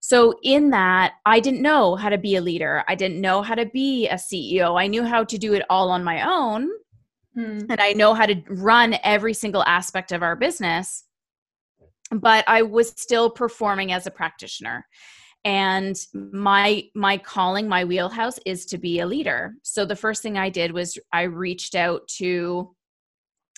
[0.00, 3.54] so in that i didn't know how to be a leader i didn't know how
[3.54, 6.68] to be a ceo i knew how to do it all on my own
[7.36, 7.66] mm.
[7.68, 11.04] and I know how to run every single aspect of our business,
[12.10, 14.86] but I was still performing as a practitioner.
[15.44, 19.54] And my my calling, my wheelhouse is to be a leader.
[19.62, 22.74] So the first thing I did was I reached out to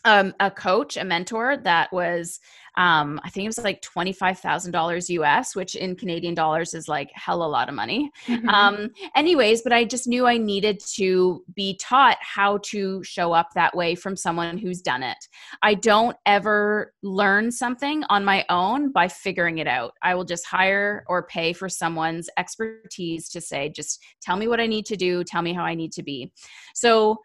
[0.06, 2.40] um, a coach, a mentor that was
[2.78, 7.42] um, I think it was like $25,000 US, which in Canadian dollars is like hell
[7.42, 8.10] a lot of money.
[8.26, 8.48] Mm-hmm.
[8.48, 13.48] Um, anyways, but I just knew I needed to be taught how to show up
[13.54, 15.16] that way from someone who's done it.
[15.62, 19.94] I don't ever learn something on my own by figuring it out.
[20.02, 24.60] I will just hire or pay for someone's expertise to say, just tell me what
[24.60, 26.30] I need to do, tell me how I need to be.
[26.74, 27.16] So,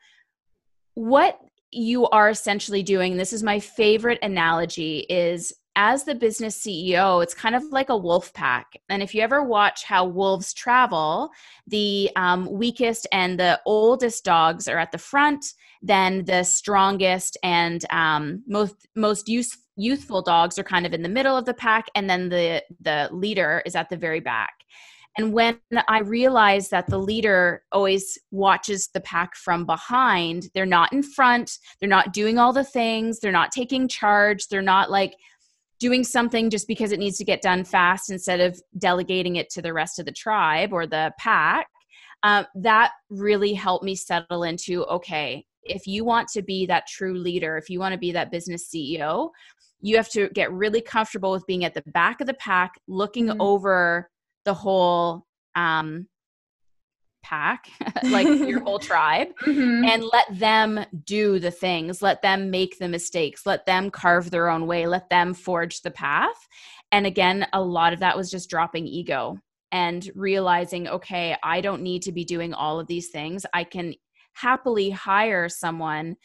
[0.94, 1.40] what
[1.72, 7.34] you are essentially doing this is my favorite analogy is as the business CEO, it's
[7.34, 8.74] kind of like a wolf pack.
[8.90, 11.32] And if you ever watch how wolves travel,
[11.68, 15.46] the um, weakest and the oldest dogs are at the front,
[15.82, 19.30] then the strongest and um, most most
[19.78, 23.10] youthful dogs are kind of in the middle of the pack, and then the the
[23.12, 24.61] leader is at the very back.
[25.18, 30.94] And when I realized that the leader always watches the pack from behind, they're not
[30.94, 35.16] in front, they're not doing all the things, they're not taking charge, they're not like
[35.80, 39.62] doing something just because it needs to get done fast instead of delegating it to
[39.62, 41.68] the rest of the tribe or the pack.
[42.24, 47.18] Um, that really helped me settle into okay, if you want to be that true
[47.18, 49.32] leader, if you want to be that business CEO,
[49.82, 53.28] you have to get really comfortable with being at the back of the pack, looking
[53.28, 53.42] mm-hmm.
[53.42, 54.10] over
[54.46, 55.26] the whole
[55.56, 56.08] um,
[57.24, 57.70] pack,
[58.04, 59.86] like your whole tribe, mm-hmm.
[59.86, 64.50] and let them do the things, let them make the mistakes, let them carve their
[64.50, 66.48] own way, let them forge the path.
[66.92, 69.38] And again, a lot of that was just dropping ego
[69.72, 73.46] and realizing, okay, I don't need to be doing all of these things.
[73.54, 73.96] I can
[74.34, 76.18] happily hire someone.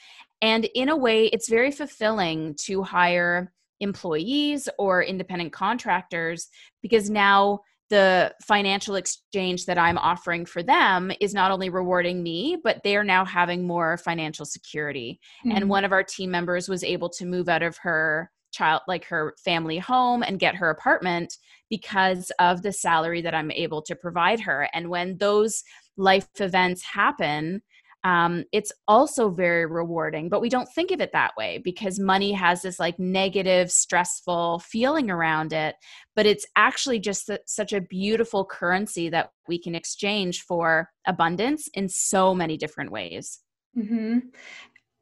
[0.43, 6.49] And in a way, it's very fulfilling to hire employees or independent contractors
[6.83, 12.57] because now the financial exchange that I'm offering for them is not only rewarding me,
[12.63, 15.21] but they are now having more financial security.
[15.47, 15.57] Mm-hmm.
[15.57, 19.05] And one of our team members was able to move out of her child, like
[19.07, 21.37] her family home, and get her apartment
[21.71, 24.69] because of the salary that I'm able to provide her.
[24.73, 25.63] And when those
[25.97, 27.63] life events happen,
[28.07, 32.31] um, it's also very rewarding but we don't think of it that way because money
[32.31, 35.75] has this like negative stressful feeling around it
[36.15, 41.89] but it's actually just such a beautiful currency that we can exchange for abundance in
[41.89, 43.41] so many different ways
[43.77, 44.19] mm-hmm.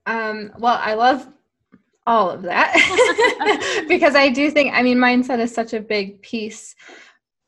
[0.07, 1.29] um, well i love
[2.07, 2.73] all of that
[3.89, 6.75] because i do think i mean mindset is such a big piece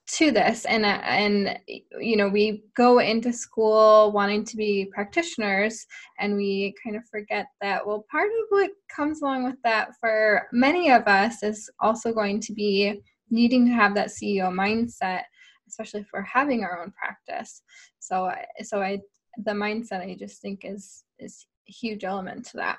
[0.09, 1.59] to this and uh, and
[1.99, 5.85] you know we go into school wanting to be practitioners
[6.21, 10.47] and we kind of forget that well part of what comes along with that for
[10.53, 15.23] many of us is also going to be needing to have that CEO mindset
[15.69, 17.63] especially for having our own practice.
[17.99, 19.01] So so I
[19.45, 22.79] the mindset I just think is is a huge element to that.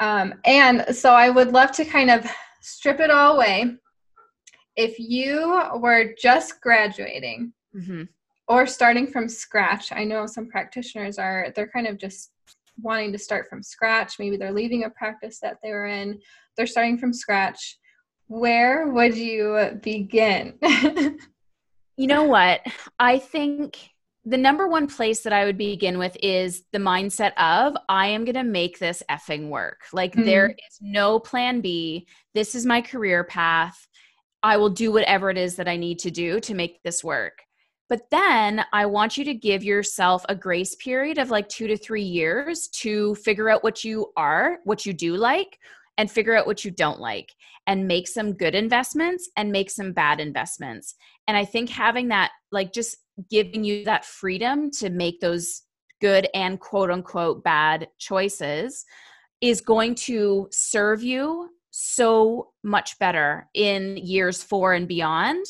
[0.00, 2.26] Um, and so I would love to kind of
[2.60, 3.76] strip it all away
[4.76, 8.02] if you were just graduating mm-hmm.
[8.48, 12.30] or starting from scratch, I know some practitioners are, they're kind of just
[12.82, 14.18] wanting to start from scratch.
[14.18, 16.20] Maybe they're leaving a practice that they were in,
[16.56, 17.78] they're starting from scratch.
[18.28, 20.58] Where would you begin?
[21.96, 22.60] you know what?
[22.98, 23.78] I think
[24.24, 28.24] the number one place that I would begin with is the mindset of I am
[28.24, 29.82] going to make this effing work.
[29.92, 30.24] Like mm-hmm.
[30.24, 32.08] there is no plan B.
[32.34, 33.86] This is my career path.
[34.46, 37.42] I will do whatever it is that I need to do to make this work.
[37.88, 41.76] But then I want you to give yourself a grace period of like two to
[41.76, 45.58] three years to figure out what you are, what you do like,
[45.98, 47.32] and figure out what you don't like,
[47.66, 50.94] and make some good investments and make some bad investments.
[51.26, 55.62] And I think having that, like, just giving you that freedom to make those
[56.00, 58.84] good and quote unquote bad choices
[59.40, 65.44] is going to serve you so much better in years four and beyond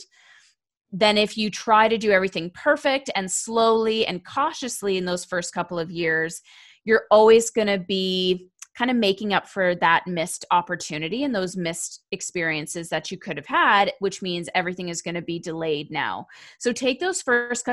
[0.90, 5.54] than if you try to do everything perfect and slowly and cautiously in those first
[5.54, 6.42] couple of years.
[6.84, 11.56] You're always going to be kind of making up for that missed opportunity and those
[11.56, 15.92] missed experiences that you could have had, which means everything is going to be delayed
[15.92, 16.26] now.
[16.58, 17.64] So take those first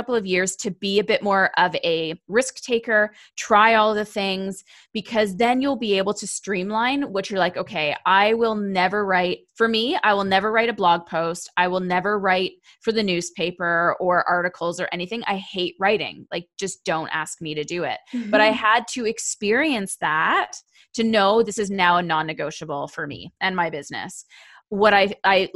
[0.00, 4.02] couple of years to be a bit more of a risk taker, try all the
[4.02, 9.04] things, because then you'll be able to streamline what you're like, okay, I will never
[9.04, 11.50] write, for me, I will never write a blog post.
[11.58, 15.22] I will never write for the newspaper or articles or anything.
[15.26, 16.26] I hate writing.
[16.32, 17.98] Like, just don't ask me to do it.
[18.14, 18.30] Mm-hmm.
[18.30, 18.56] But I mm-hmm.
[18.56, 20.52] had to experience that
[20.94, 24.24] to know this is now a non negotiable for me and my business
[24.70, 25.48] what I I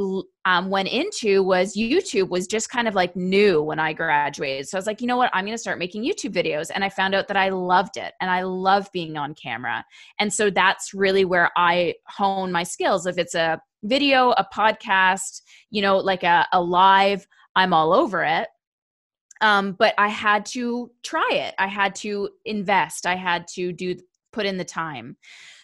[0.45, 4.69] um, went into was YouTube was just kind of like new when I graduated.
[4.69, 6.85] So I was like, you know what, I'm going to start making YouTube videos, and
[6.85, 9.85] I found out that I loved it, and I love being on camera,
[10.19, 13.07] and so that's really where I hone my skills.
[13.07, 18.25] If it's a video, a podcast, you know, like a, a live, I'm all over
[18.25, 18.49] it.
[19.41, 21.55] Um, but I had to try it.
[21.59, 23.07] I had to invest.
[23.07, 23.95] I had to do
[24.33, 25.17] put in the time.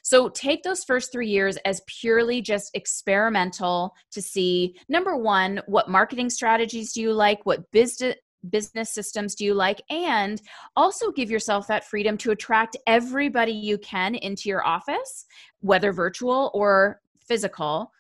[0.03, 5.89] So take those first three years as purely just experimental to see number one, what
[5.89, 7.45] marketing strategies do you like?
[7.45, 8.17] What business
[8.49, 10.41] business systems do you like and
[10.75, 15.27] also give yourself that freedom to attract everybody you can into your office
[15.61, 17.93] whether virtual or physical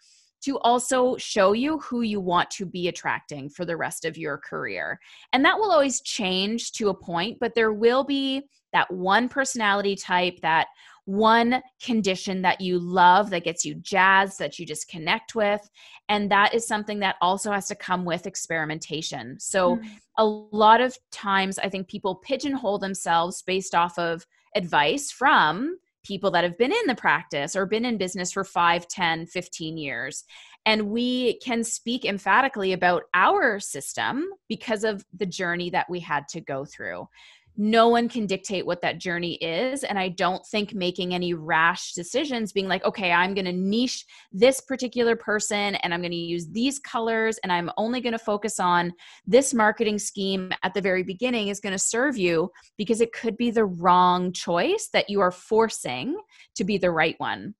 [0.42, 4.38] to also show you who you want to be attracting for the rest of your
[4.38, 4.98] career.
[5.32, 9.96] And that will always change to a point, but there will be that one personality
[9.96, 10.68] type, that
[11.04, 15.68] one condition that you love that gets you jazzed that you just connect with
[16.08, 19.38] and that is something that also has to come with experimentation.
[19.38, 19.88] So mm.
[20.18, 26.30] a lot of times i think people pigeonhole themselves based off of advice from people
[26.30, 30.24] that have been in the practice or been in business for 5 10 15 years.
[30.66, 36.28] And we can speak emphatically about our system because of the journey that we had
[36.28, 37.08] to go through
[37.56, 41.92] no one can dictate what that journey is and i don't think making any rash
[41.92, 46.16] decisions being like okay i'm going to niche this particular person and i'm going to
[46.16, 48.92] use these colors and i'm only going to focus on
[49.26, 53.36] this marketing scheme at the very beginning is going to serve you because it could
[53.36, 56.16] be the wrong choice that you are forcing
[56.56, 57.54] to be the right one.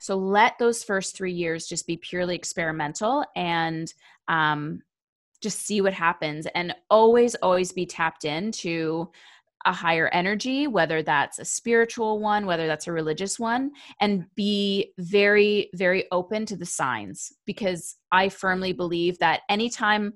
[0.00, 3.92] So let those first three years just be purely experimental and
[4.28, 4.82] um,
[5.40, 9.10] just see what happens and always always be tapped into
[9.66, 13.70] a higher energy whether that's a spiritual one whether that's a religious one
[14.00, 20.12] and be very very open to the signs because i firmly believe that anytime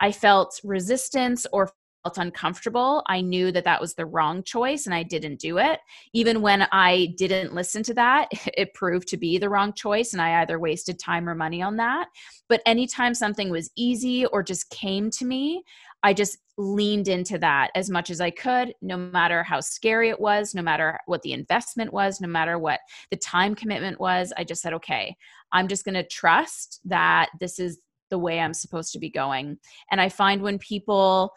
[0.00, 1.70] i felt resistance or
[2.18, 5.80] uncomfortable, I knew that that was the wrong choice and I didn't do it.
[6.12, 10.22] Even when I didn't listen to that, it proved to be the wrong choice and
[10.22, 12.08] I either wasted time or money on that.
[12.48, 15.64] But anytime something was easy or just came to me,
[16.02, 20.20] I just leaned into that as much as I could, no matter how scary it
[20.20, 22.80] was, no matter what the investment was, no matter what
[23.10, 24.32] the time commitment was.
[24.36, 25.16] I just said, okay,
[25.52, 27.78] I'm just going to trust that this is
[28.10, 29.58] the way I'm supposed to be going.
[29.90, 31.32] And I find when people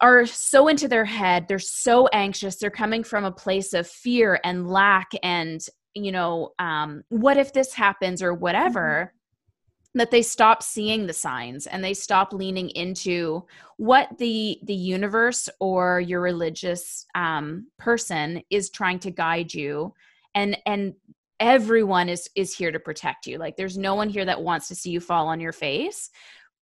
[0.00, 4.40] are so into their head they're so anxious they're coming from a place of fear
[4.44, 9.98] and lack and you know um, what if this happens or whatever mm-hmm.
[9.98, 13.44] that they stop seeing the signs and they stop leaning into
[13.76, 19.92] what the the universe or your religious um, person is trying to guide you.
[20.34, 20.94] And and
[21.40, 23.38] everyone is is here to protect you.
[23.38, 26.10] Like there's no one here that wants to see you fall on your face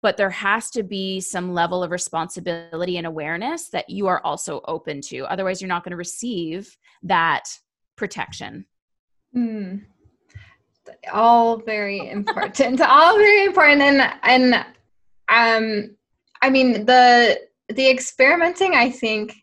[0.02, 4.60] but there has to be some level of responsibility and awareness that you are also
[4.66, 5.20] open to.
[5.26, 7.44] Otherwise you're not going to receive that
[7.96, 8.66] protection.
[9.36, 9.82] Mm.
[11.12, 12.80] all very important.
[12.88, 13.82] All very important.
[13.82, 14.66] And and
[15.28, 15.96] um
[16.42, 19.36] i mean the the experimenting i think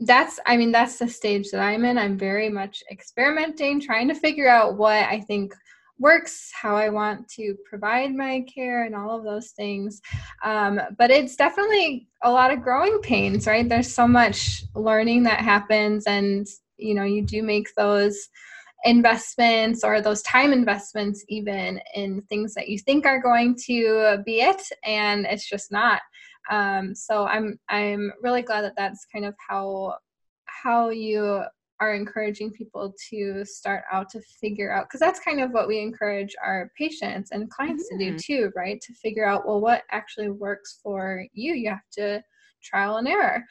[0.00, 1.96] that's i mean that's the stage that i'm in.
[1.96, 5.54] I'm very much experimenting trying to figure out what i think
[5.98, 10.00] works, how I want to provide my care, and all of those things.
[10.44, 13.68] Um, but it's definitely a lot of growing pains, right?
[13.68, 16.46] There's so much learning that happens, and
[16.76, 18.28] you know, you do make those
[18.84, 24.40] investments or those time investments even in things that you think are going to be
[24.40, 26.00] it and it's just not
[26.48, 29.94] um, so i'm i'm really glad that that's kind of how
[30.44, 31.42] how you
[31.80, 35.78] are encouraging people to start out to figure out because that's kind of what we
[35.78, 37.98] encourage our patients and clients mm-hmm.
[37.98, 41.88] to do too right to figure out well what actually works for you you have
[41.92, 42.22] to
[42.62, 43.44] trial and error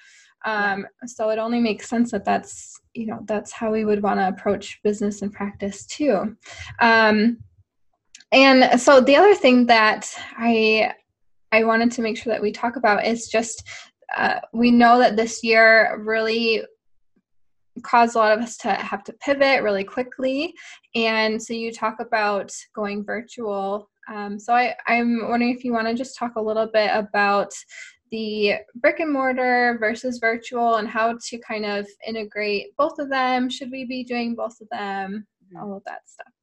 [0.46, 1.08] um, yeah.
[1.08, 4.28] so it only makes sense that that's you know that's how we would want to
[4.28, 6.36] approach business and practice too
[6.82, 7.38] um,
[8.34, 10.92] and so the other thing that i
[11.54, 13.64] i wanted to make sure that we talk about is just
[14.16, 16.64] uh, we know that this year really
[17.84, 20.54] caused a lot of us to have to pivot really quickly.
[20.96, 23.90] And so you talk about going virtual.
[24.14, 27.52] Um, so I, I'm wondering if you want to just talk a little bit about
[28.12, 33.50] the brick and mortar versus virtual and how to kind of integrate both of them.
[33.50, 35.28] Should we be doing both of them?
[35.46, 35.58] Mm-hmm.
[35.58, 36.34] All of that stuff.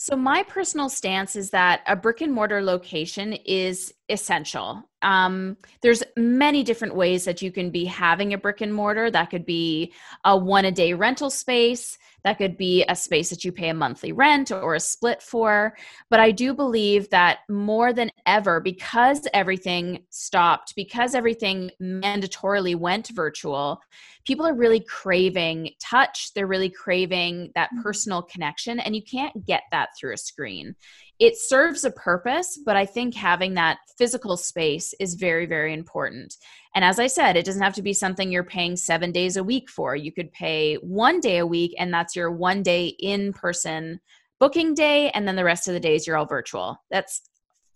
[0.00, 4.88] So, my personal stance is that a brick and mortar location is essential.
[5.02, 9.10] Um, there's many different ways that you can be having a brick and mortar.
[9.10, 9.92] That could be
[10.24, 11.98] a one a day rental space.
[12.28, 15.74] That could be a space that you pay a monthly rent or a split for.
[16.10, 23.08] But I do believe that more than ever, because everything stopped, because everything mandatorily went
[23.08, 23.80] virtual,
[24.26, 26.34] people are really craving touch.
[26.34, 27.80] They're really craving that mm-hmm.
[27.80, 30.76] personal connection, and you can't get that through a screen
[31.18, 36.36] it serves a purpose, but I think having that physical space is very, very important.
[36.74, 39.42] And as I said, it doesn't have to be something you're paying seven days a
[39.42, 39.96] week for.
[39.96, 44.00] You could pay one day a week, and that's your one day in person
[44.38, 45.10] booking day.
[45.10, 46.80] And then the rest of the days, you're all virtual.
[46.90, 47.22] That's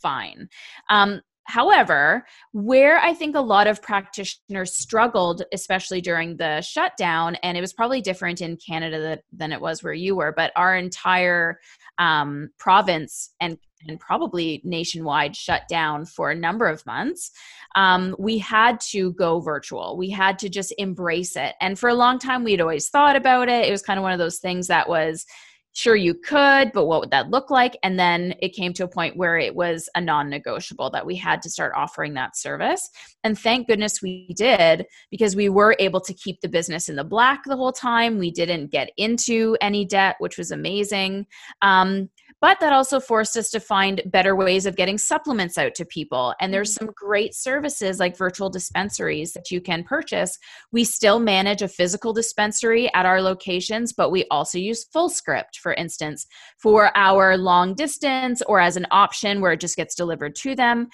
[0.01, 0.49] fine.
[0.89, 7.59] Um, However, where I think a lot of practitioners struggled, especially during the shutdown, and
[7.59, 11.59] it was probably different in Canada than it was where you were, but our entire
[11.99, 17.33] um, province and and probably nationwide shut down for a number of months,
[17.75, 19.97] um, we had to go virtual.
[19.97, 21.55] We had to just embrace it.
[21.61, 23.67] And for a long time, we'd always thought about it.
[23.67, 25.27] It was kind of one of those things that was,
[25.73, 27.77] sure you could but what would that look like?
[27.83, 31.43] And then it came to a point where it was a non-negotiable that we had
[31.43, 32.91] to start offering that service.
[33.25, 37.05] And thank goodness we did because we were able to keep the business in the
[37.05, 38.19] black the whole time.
[38.19, 41.27] We didn't get into any debt which was amazing.
[41.63, 42.11] Um,
[42.43, 46.35] but that also forced us to find better ways of getting supplements out to people.
[46.41, 46.87] And there's mm-hmm.
[46.87, 50.39] some great services like virtual dispensaries that you can purchase.
[50.73, 55.73] We still manage a physical dispensary at our locations, but we also use Fullscript, for
[55.75, 56.27] instance,
[56.59, 60.89] for our long distance or as an option where it just gets delivered to them.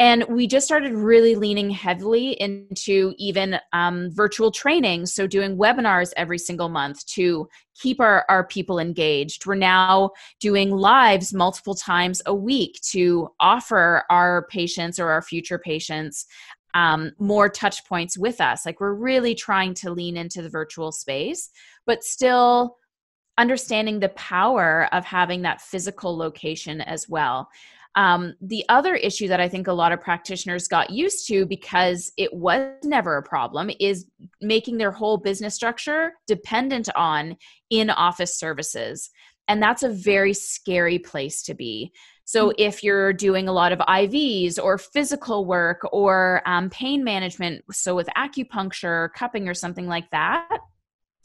[0.00, 5.06] And we just started really leaning heavily into even um, virtual training.
[5.06, 7.48] So, doing webinars every single month to
[7.80, 9.46] keep our, our people engaged.
[9.46, 15.58] We're now doing lives multiple times a week to offer our patients or our future
[15.58, 16.26] patients
[16.74, 18.66] um, more touch points with us.
[18.66, 21.50] Like, we're really trying to lean into the virtual space,
[21.86, 22.78] but still
[23.38, 27.48] understanding the power of having that physical location as well.
[27.96, 32.12] Um, the other issue that I think a lot of practitioners got used to because
[32.16, 34.06] it was never a problem is
[34.40, 37.36] making their whole business structure dependent on
[37.70, 39.10] in office services.
[39.46, 41.92] And that's a very scary place to be.
[42.24, 42.54] So, mm.
[42.58, 47.94] if you're doing a lot of IVs or physical work or um, pain management, so
[47.94, 50.48] with acupuncture, cupping, or something like that,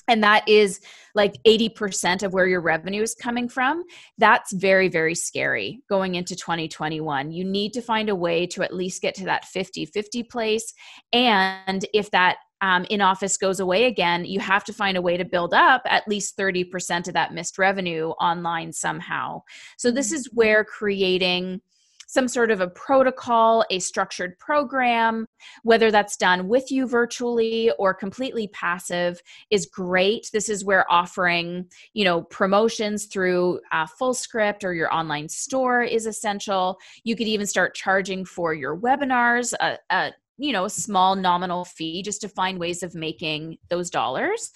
[0.10, 0.82] and that is
[1.16, 3.84] like 80% of where your revenue is coming from
[4.18, 8.74] that's very very scary going into 2021 you need to find a way to at
[8.74, 10.74] least get to that 50 50 place
[11.14, 15.16] and if that um, in office goes away again you have to find a way
[15.16, 19.42] to build up at least 30% of that missed revenue online somehow
[19.78, 20.16] so this mm-hmm.
[20.16, 21.62] is where creating
[22.10, 25.28] some sort of a protocol, a structured program,
[25.62, 30.28] whether that's done with you virtually or completely passive is great.
[30.34, 36.08] This is where offering, you know, promotions through uh, Fullscript or your online store is
[36.08, 36.80] essential.
[37.04, 41.64] You could even start charging for your webinars, a, a you know, a small nominal
[41.64, 44.52] fee just to find ways of making those dollars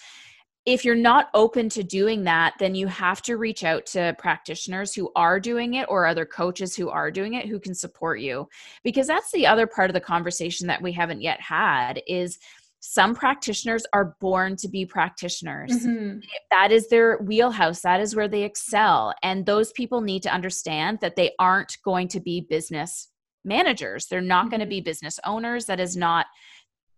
[0.66, 4.94] if you're not open to doing that, then you have to reach out to practitioners
[4.94, 8.48] who are doing it or other coaches who are doing it who can support you.
[8.82, 12.38] Because that's the other part of the conversation that we haven't yet had is
[12.80, 15.72] some practitioners are born to be practitioners.
[15.72, 16.20] Mm-hmm.
[16.50, 19.14] That is their wheelhouse, that is where they excel.
[19.22, 23.08] And those people need to understand that they aren't going to be business
[23.44, 24.06] managers.
[24.06, 24.50] They're not mm-hmm.
[24.50, 25.66] going to be business owners.
[25.66, 26.26] That is not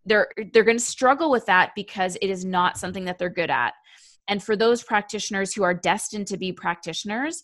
[0.06, 3.50] they're they're going to struggle with that because it is not something that they're good
[3.50, 3.74] at
[4.28, 7.42] and for those practitioners who are destined to be practitioners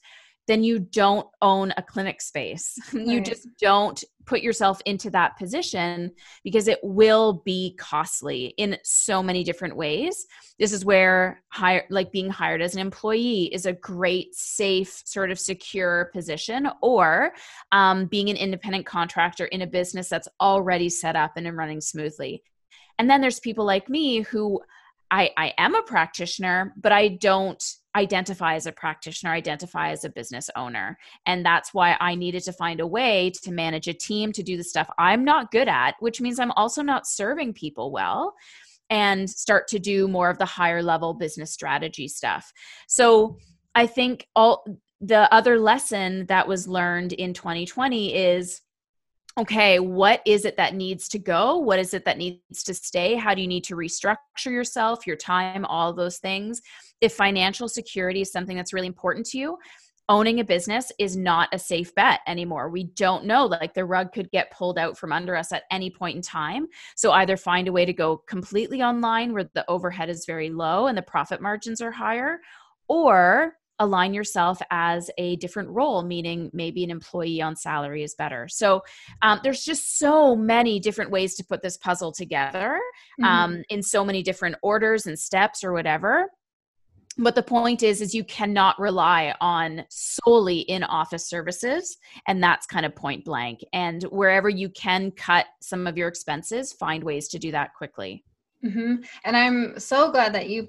[0.48, 2.78] then you don't own a clinic space.
[2.92, 3.06] Right.
[3.06, 6.12] You just don't put yourself into that position
[6.44, 10.26] because it will be costly in so many different ways.
[10.58, 15.30] This is where hire like being hired as an employee is a great, safe, sort
[15.30, 17.32] of secure position, or
[17.72, 22.42] um, being an independent contractor in a business that's already set up and running smoothly.
[22.98, 24.60] And then there's people like me who
[25.10, 27.62] I, I am a practitioner, but I don't
[27.94, 30.98] identify as a practitioner, identify as a business owner.
[31.26, 34.56] And that's why I needed to find a way to manage a team to do
[34.56, 38.34] the stuff I'm not good at, which means I'm also not serving people well
[38.88, 42.50] and start to do more of the higher level business strategy stuff.
[42.86, 43.36] So
[43.74, 44.64] I think all
[45.02, 48.62] the other lesson that was learned in 2020 is
[49.38, 51.56] okay, what is it that needs to go?
[51.56, 53.14] What is it that needs to stay?
[53.14, 54.16] How do you need to restructure
[54.46, 56.60] yourself, your time, all those things?
[57.00, 59.58] If financial security is something that's really important to you,
[60.08, 62.68] owning a business is not a safe bet anymore.
[62.68, 65.90] We don't know, like the rug could get pulled out from under us at any
[65.90, 66.66] point in time.
[66.96, 70.88] So either find a way to go completely online where the overhead is very low
[70.88, 72.40] and the profit margins are higher,
[72.88, 78.48] or align yourself as a different role, meaning maybe an employee on salary is better.
[78.48, 78.82] So
[79.22, 82.80] um, there's just so many different ways to put this puzzle together
[83.20, 83.24] mm-hmm.
[83.24, 86.30] um, in so many different orders and steps or whatever.
[87.18, 92.66] But the point is, is you cannot rely on solely in office services, and that's
[92.66, 93.60] kind of point blank.
[93.74, 98.24] And wherever you can cut some of your expenses, find ways to do that quickly.
[98.64, 99.02] Mm-hmm.
[99.24, 100.68] And I'm so glad that you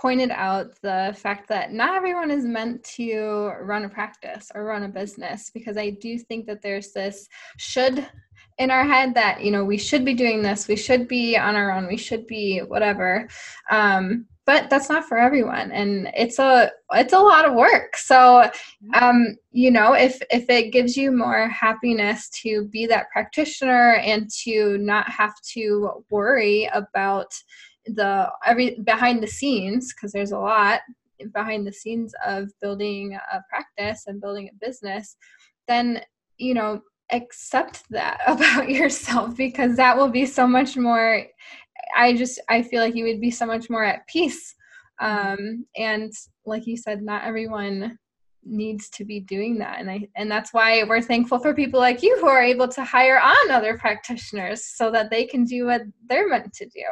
[0.00, 4.84] pointed out the fact that not everyone is meant to run a practice or run
[4.84, 8.06] a business because I do think that there's this should
[8.58, 11.56] in our head that you know we should be doing this we should be on
[11.56, 13.28] our own we should be whatever.
[13.70, 17.96] Um, but that's not for everyone and it's a it's a lot of work.
[17.96, 18.48] So
[18.94, 24.30] um you know if if it gives you more happiness to be that practitioner and
[24.44, 27.34] to not have to worry about
[27.94, 30.80] the every behind the scenes because there's a lot
[31.32, 35.16] behind the scenes of building a practice and building a business
[35.66, 36.00] then
[36.38, 36.80] you know
[37.12, 41.24] accept that about yourself because that will be so much more
[41.96, 44.54] i just i feel like you would be so much more at peace.
[45.00, 46.12] Um and
[46.44, 47.98] like you said not everyone
[48.44, 52.02] needs to be doing that and i and that's why we're thankful for people like
[52.02, 55.82] you who are able to hire on other practitioners so that they can do what
[56.08, 56.84] they're meant to do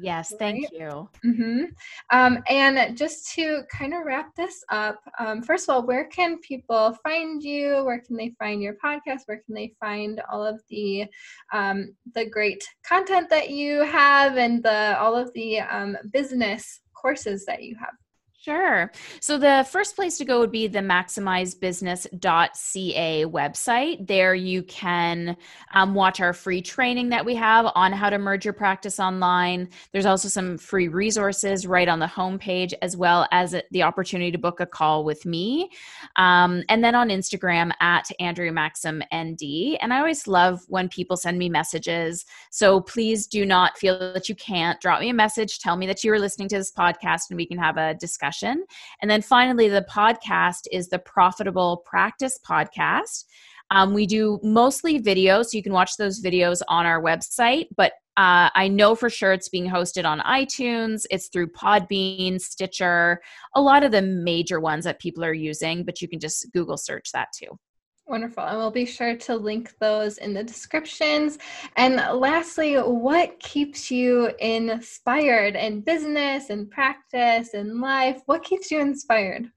[0.00, 0.72] Yes, thank right?
[0.72, 1.08] you.
[1.24, 1.64] Mm-hmm.
[2.10, 6.38] Um, and just to kind of wrap this up, um, first of all, where can
[6.38, 7.84] people find you?
[7.84, 9.22] Where can they find your podcast?
[9.26, 11.06] Where can they find all of the
[11.52, 17.44] um, the great content that you have and the all of the um, business courses
[17.46, 17.94] that you have?
[18.42, 18.90] Sure.
[19.20, 24.06] So the first place to go would be the maximizebusiness.ca website.
[24.08, 25.36] There you can
[25.74, 29.68] um, watch our free training that we have on how to merge your practice online.
[29.92, 34.38] There's also some free resources right on the homepage, as well as the opportunity to
[34.38, 35.70] book a call with me.
[36.16, 39.78] Um, and then on Instagram at Andrea Maxim ND.
[39.80, 42.24] And I always love when people send me messages.
[42.50, 45.60] So please do not feel that you can't drop me a message.
[45.60, 48.31] Tell me that you are listening to this podcast and we can have a discussion
[48.32, 48.64] discussion.
[49.00, 53.24] And then finally, the podcast is the Profitable Practice Podcast.
[53.70, 57.92] Um, we do mostly videos, so you can watch those videos on our website, but
[58.18, 63.22] uh, I know for sure it's being hosted on iTunes, it's through Podbean, Stitcher,
[63.54, 66.76] a lot of the major ones that people are using, but you can just Google
[66.76, 67.58] search that too.
[68.06, 68.42] Wonderful.
[68.44, 71.38] And we'll be sure to link those in the descriptions.
[71.76, 78.20] And lastly, what keeps you inspired in business and practice and life?
[78.26, 79.50] What keeps you inspired?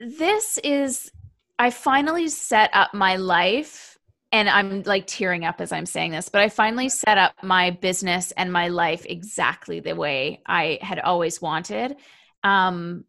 [0.00, 1.12] This is,
[1.58, 3.98] I finally set up my life,
[4.32, 7.70] and I'm like tearing up as I'm saying this, but I finally set up my
[7.70, 11.96] business and my life exactly the way I had always wanted.
[12.44, 13.04] Um,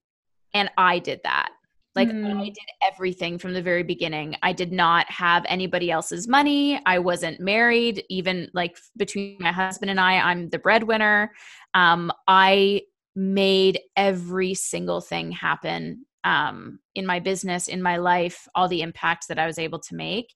[0.54, 1.52] and I did that
[2.00, 2.40] like mm.
[2.40, 4.36] I did everything from the very beginning.
[4.42, 6.82] I did not have anybody else's money.
[6.86, 8.04] I wasn't married.
[8.10, 11.34] Even like between my husband and I, I'm the breadwinner.
[11.74, 12.84] Um, I
[13.16, 19.28] made every single thing happen um, in my business, in my life, all the impact
[19.28, 20.34] that I was able to make.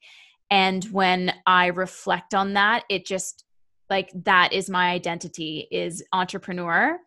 [0.52, 3.46] And when I reflect on that, it just
[3.90, 7.00] like that is my identity is entrepreneur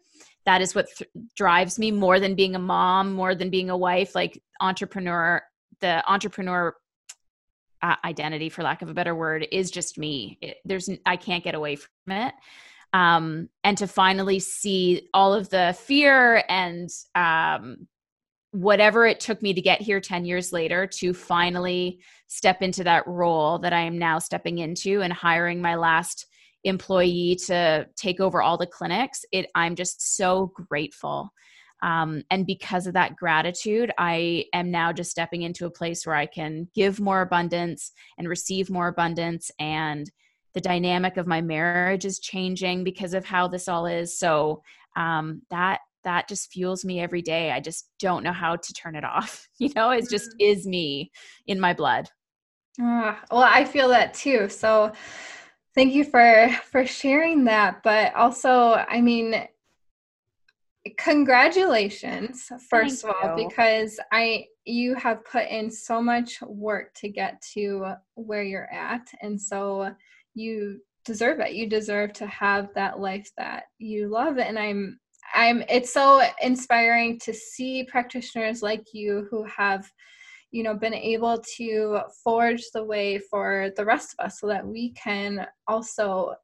[0.46, 3.76] that is what th- drives me more than being a mom more than being a
[3.76, 5.42] wife like entrepreneur
[5.80, 6.74] the entrepreneur
[7.82, 10.38] uh, identity for lack of a better word is just me.
[10.40, 12.34] It, there's i can't get away from it.
[12.92, 17.86] Um, and to finally see all of the fear and um,
[18.52, 23.06] whatever it took me to get here 10 years later to finally step into that
[23.06, 26.26] role that i am now stepping into and hiring my last
[26.66, 31.30] employee to take over all the clinics it i'm just so grateful.
[31.82, 36.16] Um, and because of that gratitude i am now just stepping into a place where
[36.16, 40.10] i can give more abundance and receive more abundance and
[40.56, 44.18] the dynamic of my marriage is changing because of how this all is.
[44.18, 44.62] So
[44.96, 47.50] um, that that just fuels me every day.
[47.50, 49.46] I just don't know how to turn it off.
[49.58, 50.50] You know it just mm.
[50.50, 51.10] is me
[51.46, 52.08] in my blood.
[52.82, 54.48] Uh, well i feel that too.
[54.48, 54.92] So
[55.76, 59.46] thank you for for sharing that but also i mean
[60.96, 63.48] congratulations first thank of all you.
[63.48, 69.06] because i you have put in so much work to get to where you're at
[69.20, 69.94] and so
[70.34, 74.98] you deserve it you deserve to have that life that you love and i'm
[75.34, 79.90] i'm it's so inspiring to see practitioners like you who have
[80.50, 84.66] you know been able to forge the way for the rest of us so that
[84.66, 86.34] we can also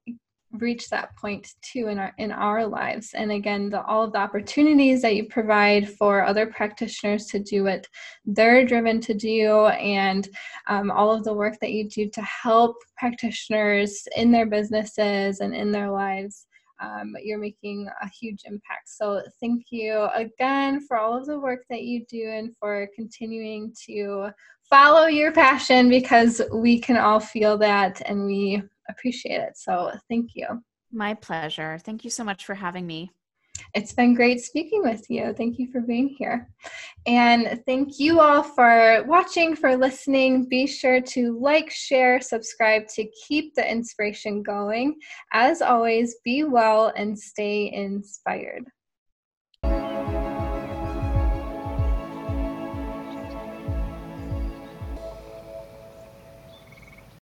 [0.53, 3.11] reach that point too in our in our lives.
[3.15, 7.65] And again the, all of the opportunities that you provide for other practitioners to do
[7.65, 7.87] what
[8.25, 10.29] they're driven to do and
[10.69, 15.55] um, all of the work that you do to help practitioners in their businesses and
[15.55, 16.47] in their lives
[16.83, 18.89] um, you're making a huge impact.
[18.89, 23.74] So, thank you again for all of the work that you do and for continuing
[23.87, 24.30] to
[24.68, 29.57] follow your passion because we can all feel that and we appreciate it.
[29.57, 30.47] So, thank you.
[30.91, 31.78] My pleasure.
[31.83, 33.11] Thank you so much for having me.
[33.75, 35.33] It's been great speaking with you.
[35.33, 36.51] Thank you for being here.
[37.07, 40.47] And thank you all for watching, for listening.
[40.49, 44.97] Be sure to like, share, subscribe to keep the inspiration going.
[45.33, 48.64] As always, be well and stay inspired.